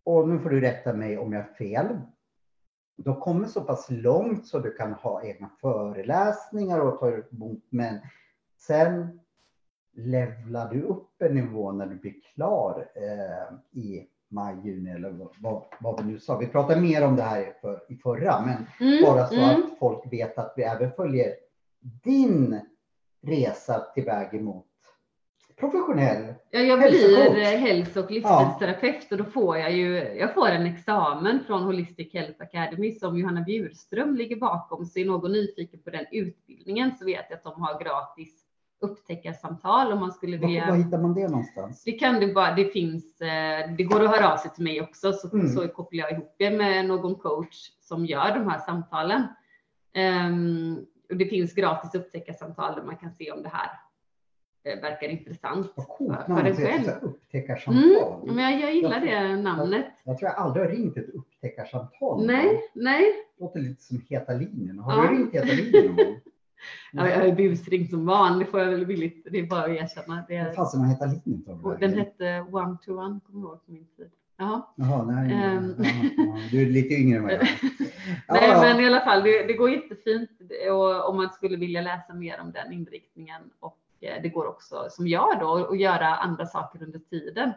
[0.03, 1.85] och nu får du rätta mig om jag har fel,
[2.95, 7.99] de kommer så pass långt så du kan ha egna föreläsningar och ta emot, men
[8.57, 9.19] sen
[9.93, 15.63] levlar du upp en nivå när du blir klar eh, i maj, juni eller vad,
[15.79, 16.37] vad vi nu sa.
[16.37, 19.49] Vi pratade mer om det här för, i förra, men mm, bara så mm.
[19.49, 21.33] att folk vet att vi även följer
[22.03, 22.59] din
[23.21, 24.65] resa till väg emot
[25.63, 30.65] professionell Ja, jag blir hälso och livsstilsterapeut och då får jag ju, jag får en
[30.65, 34.85] examen från Holistic Health Academy som Johanna Bjurström ligger bakom.
[34.85, 38.45] Så är någon nyfiken på den utbildningen så vet jag att de har gratis
[38.81, 40.69] upptäckarsamtal om man skulle vilja.
[40.69, 41.83] Var hittar man det någonstans?
[41.83, 44.81] Det kan du bara, det finns, eh, det går att höra av sig till mig
[44.81, 45.47] också så, mm.
[45.47, 49.23] så kopplar jag ihop det med någon coach som gör de här samtalen.
[50.27, 53.82] Um, och det finns gratis upptäckarsamtal där man kan se om det här Eh,
[54.63, 56.89] verkar intressant Vad coolt för, för en själv.
[57.01, 58.23] Upptäckarsamtal.
[58.23, 59.85] Mm, men jag, jag gillar det namnet.
[60.03, 62.25] Jag, jag, tror jag aldrig har ringt ett upptäckarsamtal.
[62.25, 63.03] Nej, nej.
[63.37, 64.79] Det låter lite som Heta linjen.
[64.79, 65.11] Har ja.
[65.11, 66.15] du ringt Heta linjen någon?
[66.91, 69.69] Ja, jag har busringt som van, det får jag väl villigt, det är bara att
[69.69, 70.25] erkänna.
[70.27, 70.45] Det är...
[70.45, 71.77] Vad fasen Heta linjen?
[71.79, 74.11] Den hette One to One, kommer jag ihåg på min tid.
[74.37, 74.61] Jaha.
[74.75, 75.75] Jaha nej, um...
[75.77, 76.39] ja, ja.
[76.51, 77.49] Du är lite yngre än vad jag är.
[78.29, 80.29] Nej, Ja, men i alla fall, det, det går jättefint
[80.71, 83.41] och, om man skulle vilja läsa mer om den inriktningen.
[83.59, 83.82] Och eh,
[84.23, 87.51] det går också, som jag då, att göra andra saker under tiden.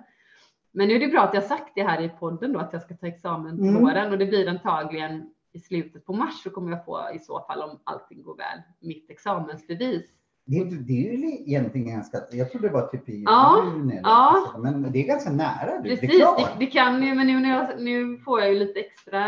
[0.73, 2.83] Men nu är det bra att jag sagt det här i podden då, att jag
[2.83, 3.83] ska ta examen till Mm.
[3.83, 7.41] våren och det blir antagligen i slutet på mars så kommer jag få i så
[7.41, 10.11] fall om allting går väl mitt examensbevis.
[10.49, 14.01] Det, är- det är ju egentligen ganska, jag trodde det var typ i Ja, juni
[14.03, 14.45] ja.
[14.55, 15.79] så, men det är ganska nära.
[15.83, 15.89] Du.
[15.91, 19.21] Precis, det, det kan ju, men nu, när jag, nu får jag ju lite extra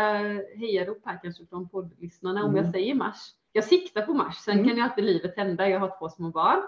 [0.55, 2.63] hejarop här kanske från poddlyssnarna om Mm.
[2.63, 3.31] jag säger mars.
[3.51, 4.67] Jag siktar på mars, sen Mm.
[4.67, 5.69] kan ju alltid livet hända.
[5.69, 6.59] Jag har två små barn.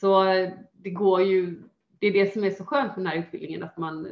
[0.00, 0.24] Så
[0.72, 1.62] det går ju,
[1.98, 4.08] det är det som är så skönt med den här utbildningen, att man,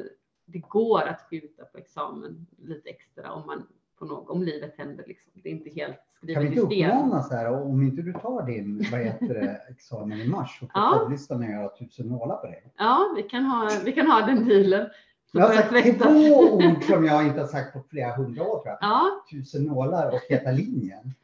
[0.47, 3.67] det går att skjuta på examen lite extra om man
[3.99, 5.33] på något, om livet händer liksom.
[5.35, 6.91] Det är inte helt Kan vi skrivet inte i sten.
[6.91, 10.67] uppmana så här, om inte du tar din vad heter det, examen i mars så
[10.67, 10.99] får Ja.
[11.01, 12.73] poddlyssnarna göra tusen nålar på dig.
[12.79, 14.87] Ja, vi kan ha, vi kan ha den dealen.
[15.33, 18.59] Så Jag har sagt två ord som jag inte har sagt på flera hundra år
[18.63, 18.79] tror jag.
[18.81, 21.15] Ja, Tusen nålar och Heta linjen.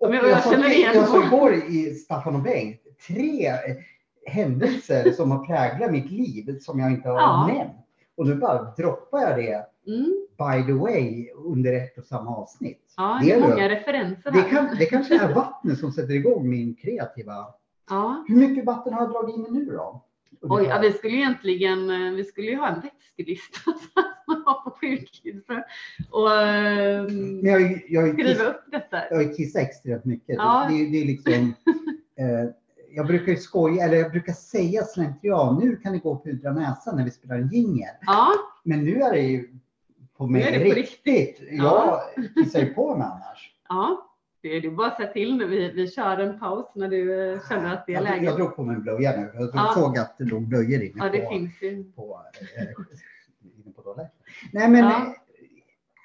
[0.00, 1.24] Och Men jag jag, igen jag dem.
[1.26, 3.52] igår i Staffan och Bengt, tre
[4.26, 7.46] händelser som har präglat mitt liv som jag inte har Ja.
[7.46, 7.72] nämnt.
[8.16, 12.82] Och nu bara droppar jag det mm, by the way under ett och samma avsnitt.
[12.96, 13.68] ja Det det är många det.
[13.68, 14.50] referenser Det, här.
[14.50, 17.46] kan, det kanske är vattnet som sätter igång min kreativa...
[17.90, 18.24] Ja.
[18.28, 20.02] Hur mycket vatten har jag dragit in nu då?
[20.42, 24.60] Oj, ja, vi skulle egentligen, eh, vi skulle ju ha en vätskelista som man har
[24.64, 25.64] på sjukhuset
[26.10, 26.28] och
[27.42, 28.98] Men jag, jag, skriva jag, upp detta.
[29.10, 30.36] jag kissar extremt mycket.
[30.38, 30.66] Ja.
[30.70, 31.54] Det, det är liksom...
[32.18, 32.48] Eh,
[32.96, 36.52] jag brukar ju skoja, eller jag brukar säga slentrian, nu kan ni gå och pudra
[36.52, 37.88] näsan när vi spelar en jingel.
[38.06, 38.28] Ja,
[38.64, 39.48] Men nu är det ju
[40.16, 41.40] på mig är det på riktigt.
[41.50, 42.00] Jag
[42.34, 43.52] kissar ju på mig annars.
[43.68, 44.02] ja,
[44.42, 45.46] det är bara att säga till nu.
[45.46, 48.24] Vi, vi kör en paus när du eh, känner att det är läge.
[48.24, 49.30] jag drog på mig en blöja nu.
[49.34, 49.72] Jag Ja.
[49.74, 51.84] såg att det låg blöjor inne Ja, det på, finns ju.
[51.96, 52.20] på,
[52.56, 52.62] eh,
[53.64, 54.10] inne på toaletten.
[54.52, 55.14] Nej, men Ja.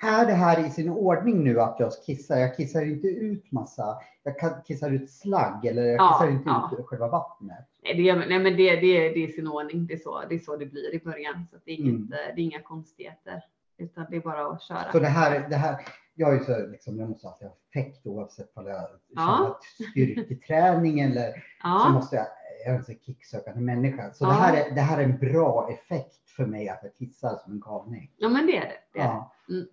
[0.02, 2.38] Är det här i sin ordning nu att jag kissar?
[2.38, 3.98] Jag kissar inte ut massa.
[4.24, 6.72] Jag kissar ut slagg eller jag Ja, kissar inte ja.
[6.80, 7.68] ut själva vattnet.
[7.84, 9.86] Nej, det, nej men det, det, det är sin ordning.
[9.88, 11.48] Det är, så, det är så det blir i början.
[11.52, 12.08] Så det, är inget, Mm.
[12.10, 13.44] det är inga konstigheter.
[13.78, 14.92] Utan det är bara att köra.
[14.92, 15.76] Så det här, det här
[16.16, 19.60] jag är ju så liksom, jag måste alltid ha effekt oavsett om jag Ja.
[19.92, 22.26] styrketräning eller så Ja, måste jag,
[22.66, 24.14] jag är en kicksökande människa.
[24.14, 24.28] Så Ja.
[24.30, 27.54] det, här är, det här är en bra effekt för mig att jag kissar som
[27.54, 28.12] en galning.
[28.18, 28.68] ja men det är det.
[28.94, 29.10] det, är det.
[29.10, 29.34] Ja.
[29.50, 29.66] Mm.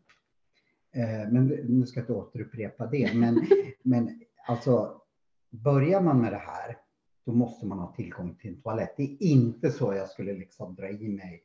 [0.92, 3.14] Eh, Men nu ska jag inte återupprepa det.
[3.14, 3.46] Men,
[3.82, 5.00] men alltså,
[5.50, 6.76] börjar man med det här,
[7.24, 8.94] då måste man ha tillgång till en toalett.
[8.96, 11.42] Det är inte så jag skulle liksom dra i mig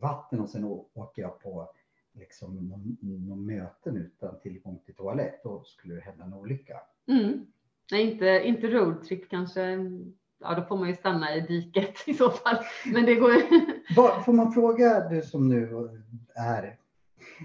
[0.00, 1.70] vatten och sen åker jag på
[2.12, 2.68] liksom
[3.08, 5.42] någon, möten utan tillgång till toalett.
[5.42, 6.80] Då skulle det hända en olycka.
[7.08, 7.46] Mm.
[7.92, 9.78] Nej, inte, inte roadtrip kanske.
[10.40, 12.56] Ja, då får man ju stanna i diket i så fall.
[12.92, 13.32] Men det går.
[13.96, 15.88] Vad, får man fråga du som nu
[16.34, 16.76] är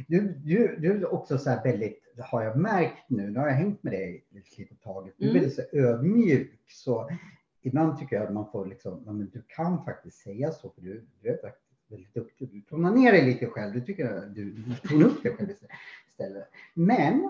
[0.08, 3.56] du, du, du är också så här väldigt, har jag märkt nu, nu har jag
[3.56, 5.42] hängt med dig ett litet tag, du är Mm.
[5.42, 6.60] väldigt så ödmjuk.
[6.68, 7.10] Så
[7.62, 11.06] ibland tycker jag att man får liksom, men du kan faktiskt säga så, för du,
[11.22, 11.40] du är
[11.88, 12.50] väldigt duktig.
[12.52, 15.50] Du tonar ner dig lite själv, du tycker att du, du tonar upp dig själv
[16.08, 16.48] istället.
[16.74, 17.30] Men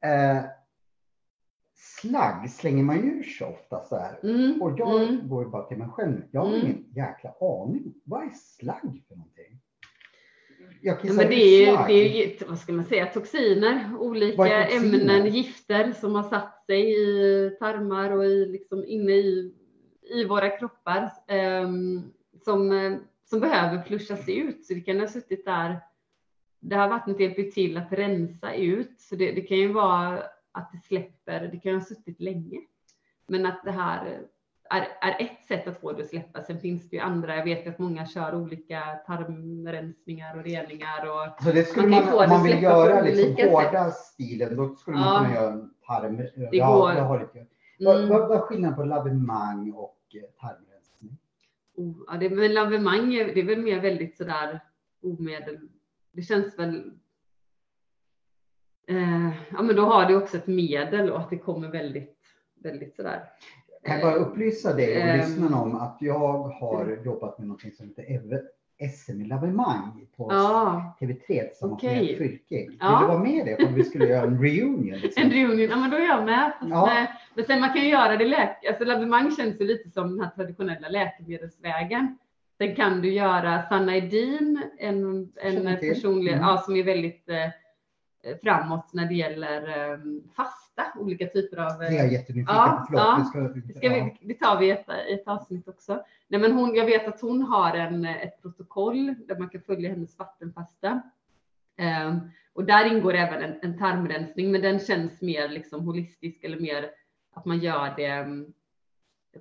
[0.00, 0.42] eh,
[1.74, 4.18] slagg slänger man ju ur sig ofta så här.
[4.22, 4.62] Mm.
[4.62, 5.28] Och jag Mm.
[5.28, 6.22] går bara till mig själv.
[6.30, 6.60] Jag har Mm.
[6.66, 7.94] ingen jäkla aning.
[8.04, 9.60] Vad är slagg för någonting?
[10.80, 13.90] Jag Ja, kissar men det är ju, det är ju, vad ska man säga, toxiner,
[13.98, 14.76] olika toxiner?
[14.76, 19.54] ämnen, gifter som har satt sig i tarmar och i, liksom inne i,
[20.14, 22.02] i våra kroppar ehm,
[22.44, 24.66] som, eh, som behöver flushas ut.
[24.66, 25.80] Så det kan ha suttit där.
[26.60, 30.72] Det här vattnet hjälper till att rensa ut, så det, det kan ju vara att
[30.72, 31.48] det släpper.
[31.52, 32.60] Det kan ha suttit länge,
[33.28, 34.22] men att det här
[34.70, 36.42] är, är ett sätt att få det att släppa.
[36.42, 37.36] Sen finns det ju andra.
[37.36, 42.18] Jag vet att många kör olika tarmrensningar och reningar och Så det skulle man man,
[42.18, 45.18] det man vill göra liksom hårda stilen, då skulle man Ja.
[45.28, 46.16] kunna göra en tarm.
[46.16, 46.92] Det ja, går.
[46.92, 47.28] Jag har.
[47.80, 48.08] Vad, Mm.
[48.08, 51.18] vad, vad är skillnaden på lavemang och eh, tarmrensning?
[51.76, 54.60] Oh, ja, det, men lavemang är, det är väl mer väldigt sådär
[55.02, 55.58] omedel.
[56.12, 56.92] Det känns väl.
[58.88, 62.18] Eh, ja, men då har det också ett medel och att det kommer väldigt,
[62.54, 63.22] väldigt sådär.
[63.86, 65.16] Kan jag bara upplysa dig och Ehm.
[65.18, 66.18] lyssnarna om att jag
[66.48, 68.40] har jobbat med något som heter
[68.96, 72.06] SM i lavemang på Ja, TV3 tillsammans Okej.
[72.06, 72.68] med Fylking.
[72.68, 72.98] Vill Ja.
[73.00, 73.64] du vara med i det?
[73.66, 74.98] Om vi skulle göra en reunion.
[74.98, 75.22] Liksom.
[75.22, 75.70] en reunion.
[75.70, 76.52] Ja, men då är jag med.
[76.60, 77.06] Ja.
[77.34, 78.64] men sen man kan ju göra det läk.
[78.68, 82.18] Alltså lavemang känns ju lite som den här traditionella läkemedelsvägen.
[82.58, 83.62] Sen kan du göra
[84.78, 85.94] en, Känner en till.
[85.94, 86.44] personlig, Mm.
[86.44, 87.36] ja, som är väldigt eh,
[88.42, 89.62] framåt när det gäller
[89.92, 89.98] eh,
[90.36, 92.84] fasta, olika typer av Det är jag jättenyfiken Ja.
[92.88, 93.02] Förlåt.
[93.02, 93.16] ja.
[93.18, 96.02] vi ska, Det, ska vi, det tar vi i ett, ett avsnitt också.
[96.28, 99.90] Nej, men hon, jag vet att hon har en, ett protokoll där man kan följa
[99.90, 101.02] hennes vattenfasta.
[101.78, 102.20] Ehm,
[102.52, 106.90] Och där ingår även en, en tarmrensning, men den känns mer liksom holistisk eller mer
[107.34, 108.52] att man gör det mm,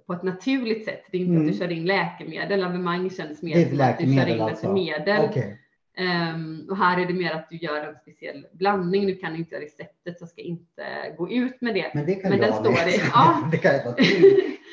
[0.08, 1.04] på ett naturligt sätt.
[1.12, 1.45] Det är inte Mm.
[1.45, 2.60] att du kör in läkemedel.
[2.62, 4.67] Lavemang känns Det mer som att du kör läkemedel in alltså?
[4.67, 5.26] ett medel.
[5.30, 5.62] Okej.
[5.97, 9.05] Ehm, och här är det mer att du gör en speciell blandning.
[9.08, 10.84] Du kan inte göra receptet så jag ska inte
[11.17, 11.91] gå ut med det.
[11.93, 13.47] Men det kan Men jag den står i- ja.
[13.51, 13.95] det, kan jag,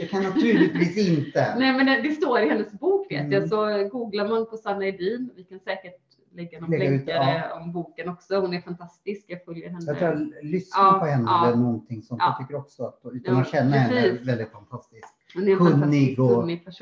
[0.01, 1.55] det kan naturligtvis inte.
[1.59, 3.33] Nej, men det, det står i hennes bok vet Mm.
[3.33, 3.49] jag.
[3.49, 5.31] Så googlar man på Sanna Edin.
[5.37, 5.99] Vi kan säkert
[6.35, 7.15] lägga någon Lägga ut, länkar
[7.51, 7.61] ja.
[7.61, 8.41] om boken också.
[8.41, 9.25] Hon är fantastisk.
[9.29, 9.85] Jag följer henne.
[9.87, 11.47] Jag tror jag lyssnar Ja, på henne ja.
[11.47, 12.21] eller någonting sånt.
[12.25, 12.37] Ja.
[12.39, 14.21] Jag tycker också att utan att känna henne precis.
[14.21, 15.09] är väldigt fantastisk.
[15.33, 16.19] Kunnig och- kunnig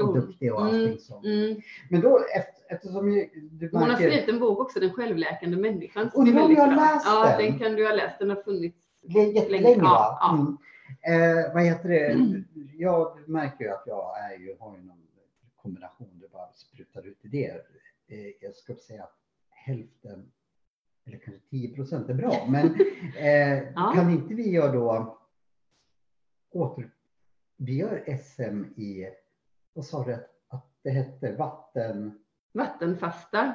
[0.00, 1.18] Och duktig och allting så.
[1.24, 1.60] Mm.
[1.90, 3.10] Men då efter, eftersom
[3.50, 6.10] du Hon har skrivit en bok också, Den självläkande människan.
[6.14, 6.66] Och du har ju bra.
[6.66, 7.38] läst Ja, den.
[7.50, 8.18] den kan du ha läst.
[8.18, 8.76] Den har funnits.
[9.02, 9.82] det jättelänge länge.
[9.82, 10.18] va?
[10.20, 10.32] Ja.
[10.38, 10.56] Mm.
[11.02, 12.16] Eh, vad heter det?
[12.78, 14.96] Jag märker ju att jag är ju, har ju någon
[15.56, 17.62] kombination, du bara sprutar ut idéer.
[18.08, 19.16] Eh, jag ska säga att
[19.50, 20.30] hälften
[21.06, 22.46] eller kanske 10 procent är bra.
[22.48, 22.66] Men
[23.18, 23.92] eh, Ja.
[23.94, 25.18] kan inte vi göra då
[26.52, 26.90] åter...
[27.62, 29.06] Vi gör SM i,
[29.72, 30.14] vad sa du
[30.48, 31.32] att det hette?
[31.36, 32.18] Vatten...
[32.54, 33.52] Vattenfasta.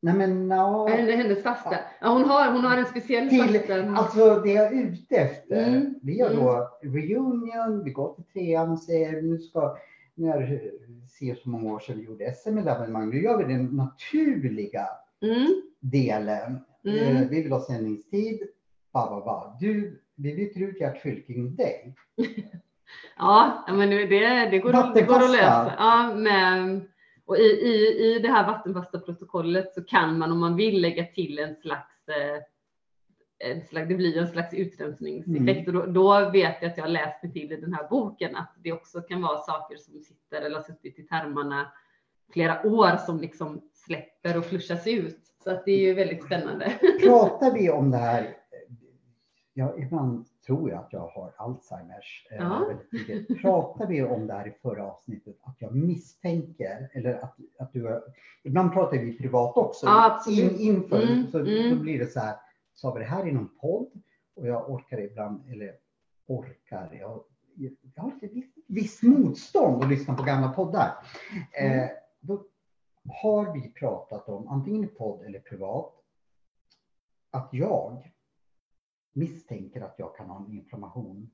[0.00, 1.76] Nej men no, Henne- Hennes fasta.
[2.00, 3.96] Ja, hon, har, hon har en speciell till, vatten.
[3.96, 5.68] alltså det jag är ute efter.
[5.68, 9.76] Mm, Vi gör då reunion, vi går till trean och säger nu ska,
[10.14, 10.72] nu är
[11.28, 14.88] det så många år sedan vi gjorde SM i Lavenmang, nu gör vi den naturliga
[15.22, 16.58] Mm, delen.
[16.84, 17.16] Mm.
[17.16, 18.42] Eh, Vi vill ha sändningstid,
[18.92, 19.56] ba, ba, ba.
[19.60, 21.94] Du, vi byter ut Gert Fylking dig.
[23.16, 24.06] Ja, men det,
[24.50, 25.74] det, går, det går att lösa.
[25.78, 26.88] Ja, men,
[27.26, 31.04] och i, i, I det här vattenfasta protokollet så kan man om man vill lägga
[31.04, 35.68] till en slags, eh, en slags det blir en slags utrensningseffekt.
[35.68, 35.80] Mm.
[35.80, 38.54] Och då, då vet jag att jag läst mig till i den här boken att
[38.62, 41.72] det också kan vara saker som sitter eller har suttit i tarmarna
[42.32, 45.20] flera år som liksom släpper och flushas ut.
[45.44, 46.78] Så att det är ju väldigt spännande.
[47.02, 48.36] Pratar vi om det här,
[49.54, 52.26] ja, ibland tror jag att jag har Alzheimers.
[52.30, 52.66] eh, Ja.
[53.40, 57.84] Pratar vi om det här i förra avsnittet, att jag misstänker, eller att, att du
[57.84, 58.02] har,
[58.42, 61.70] ibland pratar vi privat också, Ja, in, inför, Mm, så mm.
[61.76, 62.36] då blir det så här,
[62.74, 63.90] sa vi det här i någon podd?
[64.36, 65.74] Och jag orkar ibland, eller
[66.26, 67.22] orkar, jag,
[67.94, 68.32] jag har ett
[68.66, 70.92] visst, motstånd att lyssna på gamla poddar.
[71.52, 71.78] Mm.
[71.80, 71.88] Eh,
[72.20, 72.44] då
[73.22, 75.92] har vi pratat om, antingen i podd eller privat,
[77.30, 78.10] att jag
[79.14, 81.30] misstänker att jag kan ha en inflammation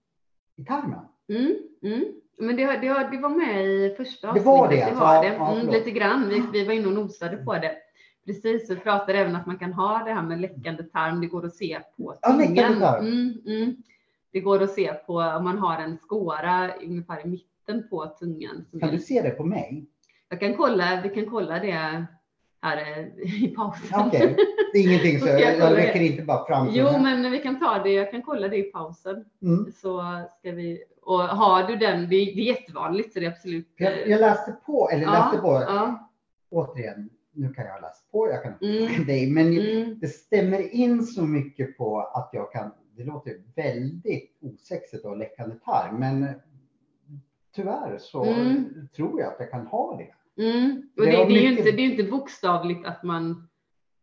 [0.56, 0.98] i tarmen.
[1.28, 2.04] Mm, mm.
[2.38, 4.86] Men det, det, det var med i första Det var avsnittet.
[4.86, 5.34] det, det, var Ja, det.
[5.34, 6.28] ja, Mm, lite grann.
[6.28, 7.76] Vi, vi var inne och nosade på det.
[8.26, 11.20] Precis, vi pratade även att man kan ha det här med läckande tarm.
[11.20, 12.78] Det går att se på Ja, tungan.
[12.80, 13.06] tarm.
[13.06, 13.76] Mm, mm.
[14.32, 18.64] Det går att se på om man har en skåra ungefär i mitten på tungan.
[18.80, 19.86] Kan du se det på mig?
[20.28, 22.04] Jag kan kolla, vi kan kolla det
[22.62, 22.76] här
[23.22, 24.00] eh, i pausen.
[24.06, 24.36] Okej,
[24.72, 26.68] det är ingenting så ska jag jag, räcker inte bara fram.
[26.72, 27.90] Jo, men vi kan ta det.
[27.90, 29.24] Jag kan kolla det i pausen.
[29.42, 29.72] mm.
[29.72, 30.02] Så
[30.38, 33.68] ska vi, och har du den, det är, det är jättevanligt så det är absolut.
[33.76, 36.10] jag, jag läste på, eller ja, läste på, Ja,
[36.50, 39.06] återigen, nu kan jag ha läst på, jag kan Mm.
[39.06, 44.38] dig, men mm, det stämmer in så mycket på att jag kan, det låter väldigt
[44.42, 46.26] osexigt ha läckande tarm, men
[47.54, 48.88] tyvärr så Mm.
[48.96, 50.14] tror jag att jag kan ha det.
[50.38, 50.82] Mm.
[50.98, 53.46] Och Det det, det, är ju inte, det är inte bokstavligt att man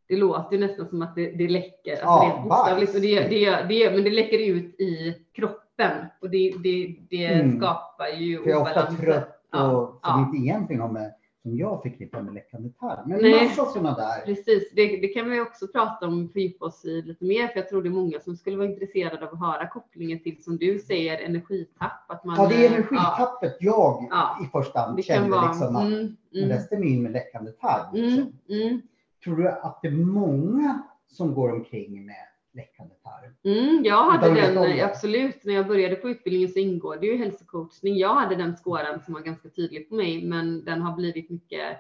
[0.10, 1.92] det låter ju nästan som att det, det läcker.
[1.92, 2.96] Alltså Ja, det är bokstavligt.
[2.96, 5.92] Och det, det, det, men det läcker ut i kroppen.
[6.22, 7.58] Och det, det, det Mm.
[7.58, 10.26] skapar ju För jag är ofta trött och Ja, som ja.
[10.26, 13.10] inte egentligen har med, som jag förknippar med läckande tarm.
[13.10, 13.44] Men Nej.
[13.48, 14.26] massa sådana där.
[14.26, 17.70] Precis, det, det kan vi också prata om, fördjupa oss i lite mer, för jag
[17.70, 20.80] tror det är många som skulle vara intresserade av att höra kopplingen till, som du
[20.80, 22.12] säger, energitapp.
[22.12, 24.38] Att man, Ja, det är eh, energitappet jag Ja.
[24.46, 25.48] i första hand det kan kände vara.
[25.52, 27.96] liksom att mm, men mm, det stämmer in med läckande tarm.
[27.96, 28.82] mm, mm,
[29.24, 32.16] Tror du att det är många som går omkring med
[32.58, 33.34] läckande tarm?
[33.44, 37.18] mm, jag hade Utan den, absolut, när jag började på utbildningen så ingår det ju
[37.18, 37.98] hälsocoachning.
[37.98, 41.78] Jag hade den skåran som var ganska tydlig på mig, men den har blivit mycket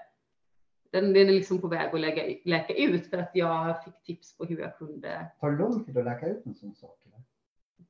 [0.92, 4.38] den, den är liksom på väg att läka, läka ut för att jag fick tips
[4.38, 7.00] på hur jag kunde Tar det lång tid att läka ut en sån sak?
[7.06, 7.24] Eller?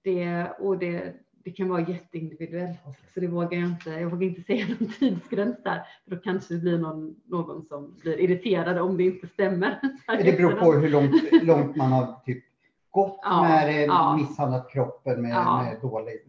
[0.04, 2.80] det och det, det kan vara jätteindividuellt.
[3.14, 3.90] Så det vågar jag inte.
[3.90, 5.84] Jag vågar inte säga någon tidsgräns där.
[6.04, 9.80] För då kanske det blir någon, någon som blir irriterad om det inte stämmer.
[10.08, 12.44] Det beror på hur långt, långt man har typ
[12.92, 14.18] gått Ja, med det, ja.
[14.18, 15.64] misshandlat kroppen med, Ja.
[15.64, 16.26] med dålig,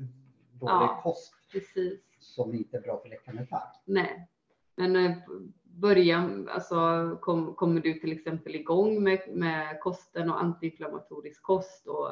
[0.52, 1.00] dålig Ja.
[1.02, 2.00] kost Precis.
[2.20, 3.60] som inte är bra för läckande tarm.
[3.84, 4.28] Nej.
[4.76, 5.16] Men eh,
[5.64, 6.76] början, alltså
[7.20, 12.08] kom, kommer du till exempel igång med, med kosten och antiinflammatorisk kost och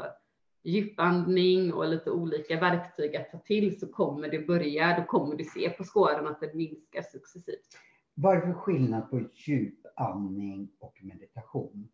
[0.62, 5.44] djupandning och lite olika verktyg att ta till så kommer det börja, då kommer du
[5.44, 7.68] se på skåren att den minskar successivt.
[8.14, 11.88] Vad är det för skillnad på djupandning och meditation?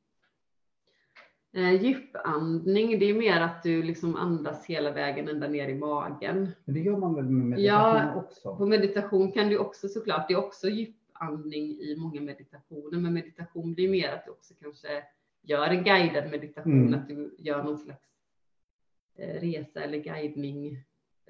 [1.55, 6.51] Eh, djupandning, det är mer att du liksom andas hela vägen ända ner i magen.
[6.65, 8.57] Men det gör man väl med meditation också?
[8.57, 13.75] På meditation kan du också såklart, det är också djupandning i många meditationer, men meditation
[13.75, 14.89] blir mer att du också kanske
[15.43, 16.95] gör en guidad meditation, Mm.
[17.01, 18.09] att du gör någon slags
[19.17, 20.79] eh, resa eller guidning.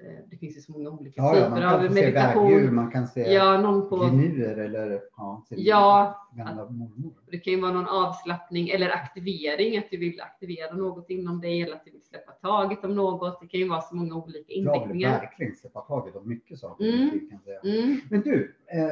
[0.03, 2.51] Eh, Det finns ju så många olika Ja, ja, typer kan av meditation.
[2.51, 6.15] värdjur, man kan se Ja, någon på genuer eller ja, sin Ja.
[6.37, 7.13] gamla mormor.
[7.31, 11.61] Det kan ju vara någon avslappning eller aktivering, att du vill aktivera något inom dig
[11.61, 13.41] eller att du vill släppa taget om något.
[13.41, 15.19] Det kan ju vara så många olika Jag vill inriktningar.
[15.19, 16.85] verkligen släppa taget om mycket saker.
[16.93, 17.29] Mm.
[17.29, 17.59] kan säga.
[17.83, 18.01] Mm.
[18.09, 18.85] Men du, eh,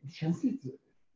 [0.00, 0.68] det känns lite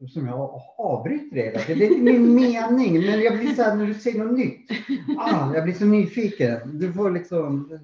[0.08, 1.52] som jag avbryter dig.
[1.66, 4.70] Det är inte min mening, men jag blir så här när du säger något nytt.
[5.18, 6.78] Ah, jag blir så nyfiken.
[6.78, 7.78] Du får liksom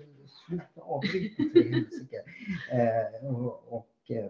[0.51, 2.17] sluta avbryta för helsike.
[2.73, 4.25] Eh, och, och, eh,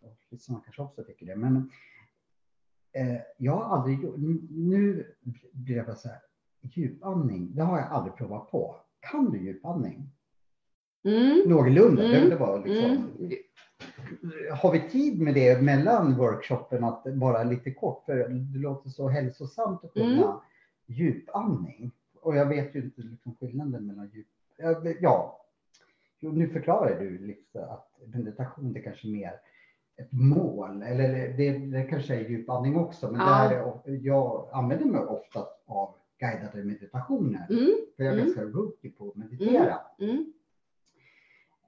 [0.00, 1.36] och lyssnarna kanske också tycker det.
[1.36, 1.70] Men
[2.92, 4.14] eh, jag har aldrig gjort,
[4.50, 5.06] nu
[5.52, 6.18] blir jag bara så här,
[6.62, 8.76] djupandning, det har jag aldrig provat på.
[9.00, 10.10] Kan du djupandning?
[11.04, 11.42] Mm.
[11.48, 12.30] Någorlunda, Mm.
[12.30, 12.90] det var liksom.
[12.90, 13.32] Mm.
[14.60, 18.04] Har vi tid med det mellan workshopen att bara lite kort?
[18.04, 20.36] För det låter så hälsosamt att kunna Mm.
[20.86, 21.92] djupandning.
[22.20, 24.26] Och jag vet ju inte liksom skillnaden mellan djup...
[25.00, 25.43] Ja,
[26.24, 29.32] jo, nu förklarar du liksom att meditation det kanske är mer
[29.96, 30.82] ett mål.
[30.82, 33.10] Eller det, det kanske är djupandning också.
[33.10, 33.26] Men Ja.
[33.26, 37.46] det här är, jag använder mig ofta av guidade meditationer.
[37.50, 37.74] Mm.
[37.96, 38.24] För jag är Mm.
[38.24, 39.78] ganska rookie på att meditera.
[40.00, 40.32] Mm.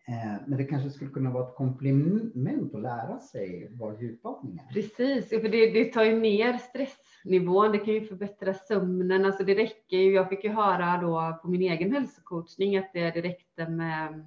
[0.09, 4.73] Eh, Men det kanske skulle kunna vara ett komplement att lära sig vad djupandning är.
[4.73, 7.73] Precis, för det, det tar ju ner stressnivån.
[7.73, 9.25] Det kan ju förbättra sömnen.
[9.25, 10.13] Alltså det räcker ju.
[10.15, 14.25] Jag fick ju höra då på min egen hälsocoachning att det, det räckte med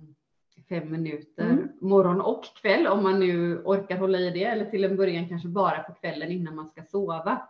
[0.70, 1.70] fem minuter Mm.
[1.82, 5.48] morgon och kväll om man nu orkar hålla i det eller till en början kanske
[5.48, 7.42] bara på kvällen innan man ska sova.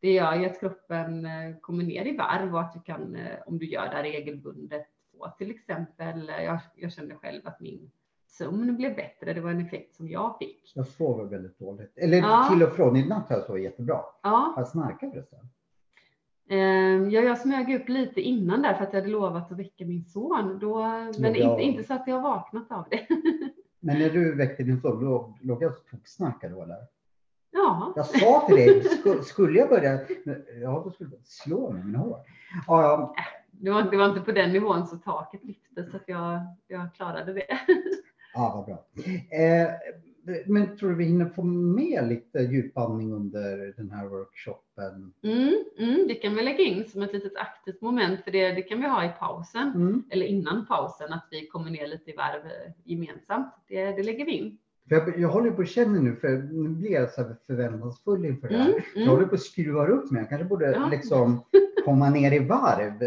[0.00, 3.36] Det gör ju att kroppen eh, kommer ner i varv och att du kan, eh,
[3.46, 7.90] om du gör det regelbundet, få till exempel, eh, jag, jag kände själv att min
[8.26, 9.32] sömn blev bättre.
[9.32, 10.72] Det var en effekt som jag fick.
[10.74, 11.92] Jag sover väldigt dåligt.
[11.98, 12.48] Eller Ja.
[12.52, 12.96] till och från.
[12.96, 14.00] I natt har jag sovit jättebra.
[14.22, 15.38] Ja, jag snarkat förresten?
[16.48, 19.84] Ehm, Ja, jag smög upp lite innan där för att jag hade lovat att väcka
[19.84, 20.58] min son.
[20.60, 20.84] Då,
[21.18, 23.06] men inte, inte så att jag har vaknat av det.
[23.80, 26.76] Men när du väckte din son, då låg jag och toksnarkade då eller?
[27.50, 29.98] Ja, Jag sa till dig, sku- skulle jag börja,
[30.62, 32.18] ja då skulle du slå mig med mina hår.
[32.66, 33.14] Ja, ja,
[33.50, 36.94] det var, det var inte på den nivån så taket lyfte så att jag, jag
[36.94, 37.46] klarade det.
[38.34, 38.84] ja vad bra.
[39.38, 39.68] Eh,
[40.46, 45.12] men tror du vi hinner få med lite djupandning under den här workshopen?
[45.22, 48.62] Mm, mm, det kan vi lägga in som ett litet aktivt moment för det, det
[48.62, 50.04] kan vi ha i pausen Mm.
[50.10, 53.54] eller innan pausen att vi kommer ner lite i varv eh, gemensamt.
[53.68, 54.58] Det, det lägger vi in.
[54.88, 58.24] För jag, jag håller på att känna nu, för nu blir jag så här förväntansfull
[58.24, 58.68] inför det här.
[58.68, 59.14] Mm, Jag mm.
[59.14, 60.20] håller på att skruva upp mig.
[60.22, 60.88] Jag kanske borde Ja.
[60.90, 61.40] liksom
[61.84, 63.02] komma ner i varv.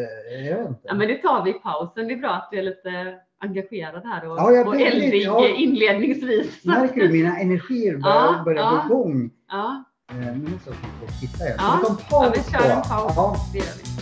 [0.50, 0.76] Jag.
[0.84, 2.08] Ja, men det tar vi i pausen.
[2.08, 5.48] Det är bra att du är lite engagerad här och, Ja, jag och eldig ja.
[5.48, 6.66] inledningsvis.
[6.66, 8.86] Märker du mina energier börjar, Ja, börjar ja.
[8.90, 9.30] gå igång?
[9.50, 11.44] Ja, Eh, Nu måste jag få titta.
[11.58, 11.80] Ja.
[11.84, 13.14] Ska vi ta en ja, paus vi kör en paus.
[13.16, 13.36] Ja.
[13.54, 13.99] Det gör vi.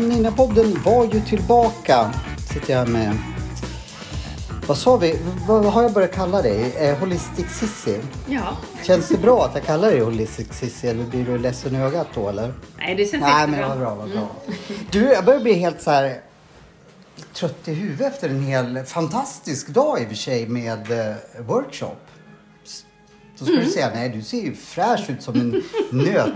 [0.00, 2.10] Nina-podden var ju tillbaka.
[2.52, 3.18] Sitter jag med.
[4.66, 5.18] Vad sa vi?
[5.48, 6.74] Vad har jag börjat kalla dig?
[6.76, 8.00] Eh, Holistic Sissi.
[8.26, 11.78] Ja, Känns det bra att jag kallar dig Holistic Sissi eller blir du ledsen i
[11.78, 12.54] ögat då eller?
[12.78, 13.68] nej det känns Nej men jättebra.
[13.68, 14.28] vad bra, vad bra.
[14.90, 16.20] Du, jag börjar bli helt så här
[17.34, 21.14] trött i huvudet efter en hel fantastisk dag i och för sig med eh,
[21.46, 21.96] workshop.
[23.46, 26.32] Så ska du säga, nej du ser ju fräsch ut som en nöt,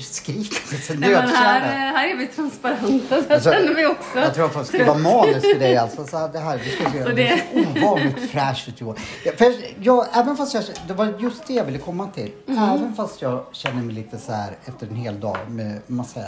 [0.00, 1.70] skrikande Nej, men här, nötkärra.
[1.70, 4.18] här är vi transparenta, så Alltså, jag känner mig också.
[4.18, 6.06] Jag tror jag får skriva manus till dig alltså.
[6.06, 7.42] Så här, det här, det ska Så jag det-
[7.82, 8.96] ovanligt fräsch ut Johan.
[9.36, 12.30] För jag, även fast jag, det var just det jag ville komma till.
[12.48, 12.62] Mm.
[12.64, 16.20] Även fast jag känner mig lite så här efter en hel dag med massa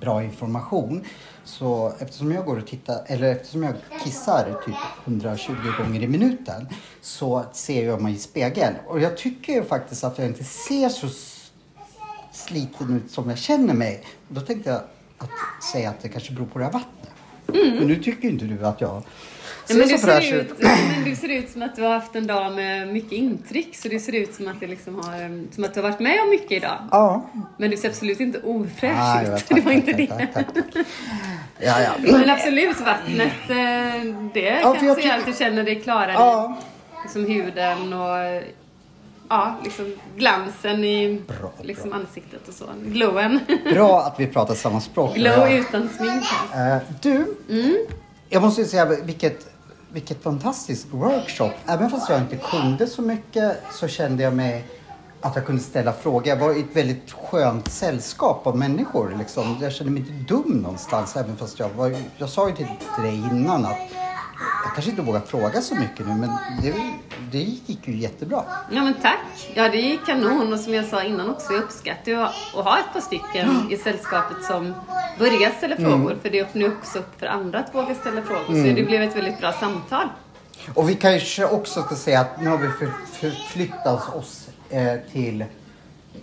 [0.00, 1.04] bra information.
[1.48, 3.74] Så eftersom jag går och tittar, eller eftersom jag
[4.04, 4.74] kissar typ
[5.04, 6.68] 120 gånger i minuten.
[7.00, 8.74] Så ser jag mig i spegeln.
[8.86, 11.08] Och jag tycker ju faktiskt att jag inte ser så
[12.32, 14.04] sliten ut som jag känner mig.
[14.28, 14.80] Och då tänkte jag
[15.18, 17.12] att säga att det kanske beror på det här vattnet.
[17.46, 19.02] Men nu tycker inte du att jag
[19.74, 20.50] ser men så du, fräsch ser ut.
[20.52, 23.76] ut, men du ser ut som att du har haft en dag med mycket intryck.
[23.76, 26.20] Så det ser ut som att, det liksom har, som att du har varit med
[26.22, 26.78] om mycket idag.
[26.90, 27.30] Ja.
[27.56, 29.28] Men du ser absolut inte ofräsch Ah, ut.
[29.28, 30.26] tack, det var inte tack, det.
[30.26, 30.46] Tack.
[31.60, 31.90] Ja, ja.
[32.12, 36.12] Men absolut, vattnet, eh, det Ja, kan jag tycker- att du känner dig klarare.
[36.12, 36.58] Ja.
[37.02, 38.42] Liksom huden och
[39.28, 42.64] ja, liksom glansen i Bra, liksom ansiktet och så.
[42.86, 43.40] Glowen.
[43.72, 45.14] Bra att vi pratar samma språk.
[45.14, 46.24] Glow utan smink.
[46.54, 47.76] Eh, du, Mm.
[48.28, 49.46] jag måste säga vilket,
[49.92, 51.50] vilket fantastiskt workshop.
[51.66, 54.64] Även fast jag inte kunde så mycket så kände jag mig
[55.20, 56.26] att jag kunde ställa frågor.
[56.26, 59.14] Jag var i ett väldigt skönt sällskap av människor.
[59.18, 59.56] Liksom.
[59.60, 61.16] Jag kände mig inte dum någonstans.
[61.16, 63.78] Även fast jag var, jag sa ju till, till dig innan att
[64.64, 66.30] jag kanske inte vågar fråga så mycket nu men
[66.62, 66.74] det,
[67.32, 68.42] det gick ju jättebra.
[68.70, 69.18] Ja men tack!
[69.54, 72.78] Ja det gick kanon och som jag sa innan också, jag uppskattar ju att ha
[72.78, 74.74] ett par stycken i sällskapet som
[75.18, 75.90] börjar ställa Mm.
[75.90, 76.16] frågor.
[76.22, 78.44] För det öppnar också upp för andra att våga ställa frågor.
[78.46, 80.08] Så det blev ett väldigt bra samtal.
[80.74, 85.44] Och vi kanske också ska säga att nu har vi för, förflyttat oss eh, till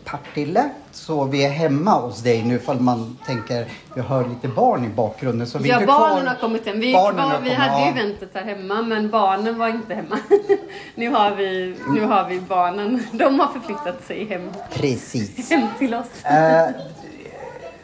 [0.04, 0.70] Partille.
[0.92, 3.66] Så vi är hemma hos dig nu ifall man tänker,
[3.96, 5.48] vi hör lite barn i bakgrunden.
[5.48, 6.80] Så vi Ja, barnen kvar- har kommit hem.
[6.80, 10.18] Vi, Barnen var, vi hade ju eventet här hemma men barnen var inte hemma.
[10.96, 13.04] nu, har vi, nu har vi barnen.
[13.12, 15.50] De har förflyttat sig hem, Precis.
[15.50, 16.26] hem till oss.
[16.26, 16.70] Eh,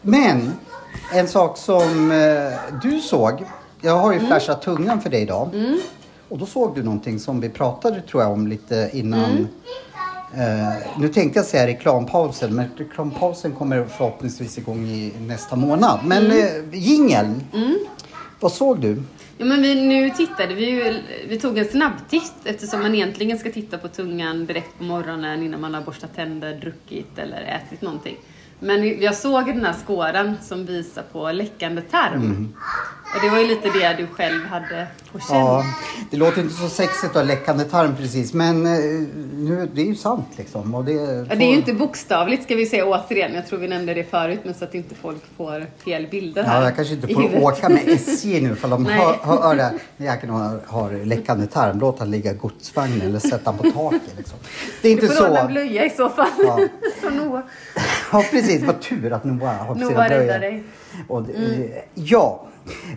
[0.02, 0.52] men
[1.14, 3.44] en sak som eh, du såg.
[3.82, 4.28] Jag har ju Mm.
[4.30, 5.50] flashat tungan för dig idag.
[6.30, 9.26] Och då såg du någonting som vi pratade tror jag om lite innan.
[9.32, 9.48] Mm.
[10.34, 16.00] Eh, nu tänkte jag säga reklampausen men reklampausen kommer förhoppningsvis igång i nästa månad.
[16.06, 16.38] Men Mm.
[16.74, 17.44] eh, jingeln.
[18.40, 19.04] Vad såg du?
[19.38, 20.94] Ja, men vi, nu tittade vi ju,
[21.28, 25.62] vi tog en snabbtitt eftersom man egentligen ska titta på tungan direkt på morgonen innan
[25.62, 28.16] man har borstat tänder, druckit eller ätit någonting.
[28.64, 32.54] Men jag såg den här skåran som visar på läckande tarm.
[33.16, 35.38] Och det var ju lite det du själv hade på känn.
[35.38, 35.64] Ja,
[36.12, 38.72] det låter inte så sexigt att läckande tarm precis men eh,
[39.36, 40.76] nu, det är ju sant liksom.
[40.76, 43.34] Och det, Ja, det är ju inte bokstavligt ska vi säga återigen.
[43.34, 46.58] Jag tror vi nämnde det förut men så att inte folk får fel bilder här
[46.60, 47.44] Ja, jag kanske inte får huvudet.
[47.44, 48.94] åka med SJ nu för de Nej.
[49.00, 49.74] hör, hör det.
[49.98, 51.80] Jäkeln har, har läckande tarm.
[51.80, 54.02] Låt han ligga i godsvagnen eller sätta han på taket.
[54.18, 54.38] Liksom.
[54.82, 55.48] Det är Du inte får låna så.
[55.48, 56.28] blöja i så fall.
[56.38, 56.60] Ja.
[58.14, 60.64] Ja precis, vad tur att Noah har Noah sina dig.
[61.08, 61.34] Och det,
[61.96, 62.48] Ja,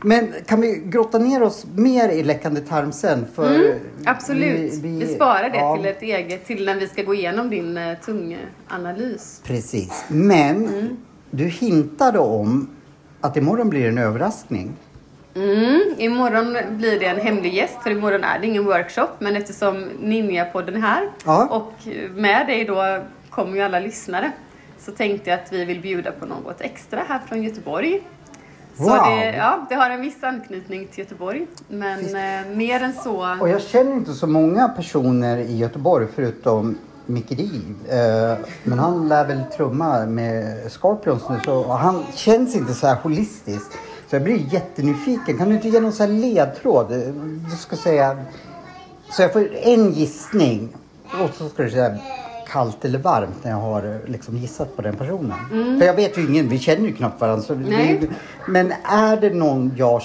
[0.02, 3.26] men kan vi grotta ner oss mer i läckande tarm sen?
[3.34, 4.72] För Mm, Absolut.
[4.74, 7.94] Vi, sparar det ja, till ett eget, till när vi ska gå igenom din uh,
[8.04, 9.40] tunganalys.
[9.44, 10.96] Precis, men Mm.
[11.30, 12.70] du hintade om
[13.20, 14.72] att imorgon blir det en överraskning.
[15.36, 19.08] Mm, imorgon blir det en hemlig gäst, för imorgon är det ingen workshop.
[19.18, 21.46] Men eftersom Ninja-podden är här Ja.
[21.46, 21.72] och
[22.14, 22.98] med dig då
[23.30, 24.32] kommer ju alla lyssnare.
[24.86, 28.02] Så tänkte jag att vi vill bjuda på något extra här från Göteborg.
[28.76, 28.92] Så Wow.
[28.92, 31.46] det, ja, det har en viss anknytning till Göteborg.
[31.68, 33.36] Men eh, mer än så.
[33.40, 37.74] Och jag känner inte så många personer i Göteborg förutom Micke Div.
[37.88, 42.96] Eh, men han lär väl trumma med Scorpions nu så han känns inte så här
[42.96, 43.72] holistisk.
[44.10, 45.38] Så jag blir jättenyfiken.
[45.38, 46.92] Kan du inte ge någon så här ledtråd?
[46.92, 46.98] Eh,
[47.50, 48.16] Du ska säga...
[49.10, 50.68] Så jag får en gissning.
[51.22, 51.96] Och så ska du säga
[52.54, 55.78] kallt eller varmt när jag har eh, liksom gissat på den personen.
[55.78, 57.54] För jag vet ju ingen, vi känner ju knappt varandra.
[57.54, 58.08] Det,
[58.48, 60.02] men är det någon jag,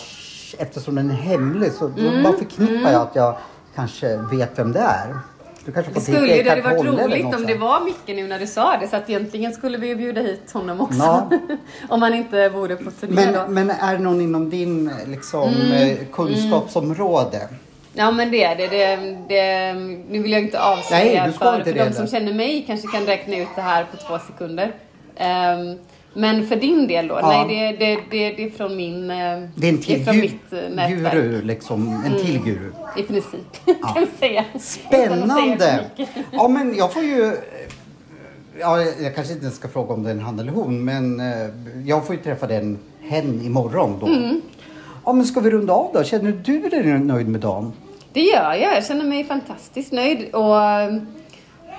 [0.57, 3.35] eftersom den är hemlig så då bara förknippar jag att jag
[3.75, 5.19] kanske vet vem det är.
[5.65, 8.27] Du kanske Det får titta skulle ju det varit roligt om det var Micke nu
[8.27, 8.87] när du sa det.
[8.87, 10.99] Så att egentligen skulle vi ju bjuda hit honom också.
[10.99, 11.29] Ja.
[11.89, 13.43] om han inte vore på turné då.
[13.47, 15.71] Men, men är det någon inom din liksom, Mm.
[15.71, 17.47] eh, kunskapsområde?
[17.93, 18.67] Ja men det är det.
[18.67, 18.95] det,
[19.29, 19.73] det
[20.09, 23.05] nu vill jag inte avslöja Nej, för, inte för de som känner mig kanske kan
[23.05, 24.71] räkna ut det här på två sekunder.
[25.17, 25.77] Ehm,
[26.13, 27.19] men för din del då?
[27.21, 27.45] Ja.
[27.47, 29.11] Nej, det, det, det, det är från min...
[29.11, 29.17] eh,
[29.55, 31.13] Det är en till från mitt eh, nätverk.
[31.13, 32.03] guru, liksom.
[32.05, 32.71] En till guru.
[32.97, 34.45] I princip, kan vi säga.
[34.59, 35.85] Spännande!
[36.31, 37.35] Ja, men jag får ju...
[38.59, 41.49] Ja, jag kanske inte ska fråga om det är en han eller hon, men eh,
[41.85, 44.07] jag får ju träffa den hen imorgon då.
[44.07, 44.41] Mm.
[45.05, 46.03] Ja, men ska vi runda av då?
[46.03, 47.73] Känner du dig nöjd med dagen?
[48.13, 48.75] Det gör jag.
[48.75, 50.35] Jag känner mig fantastiskt nöjd.
[50.35, 50.55] Och,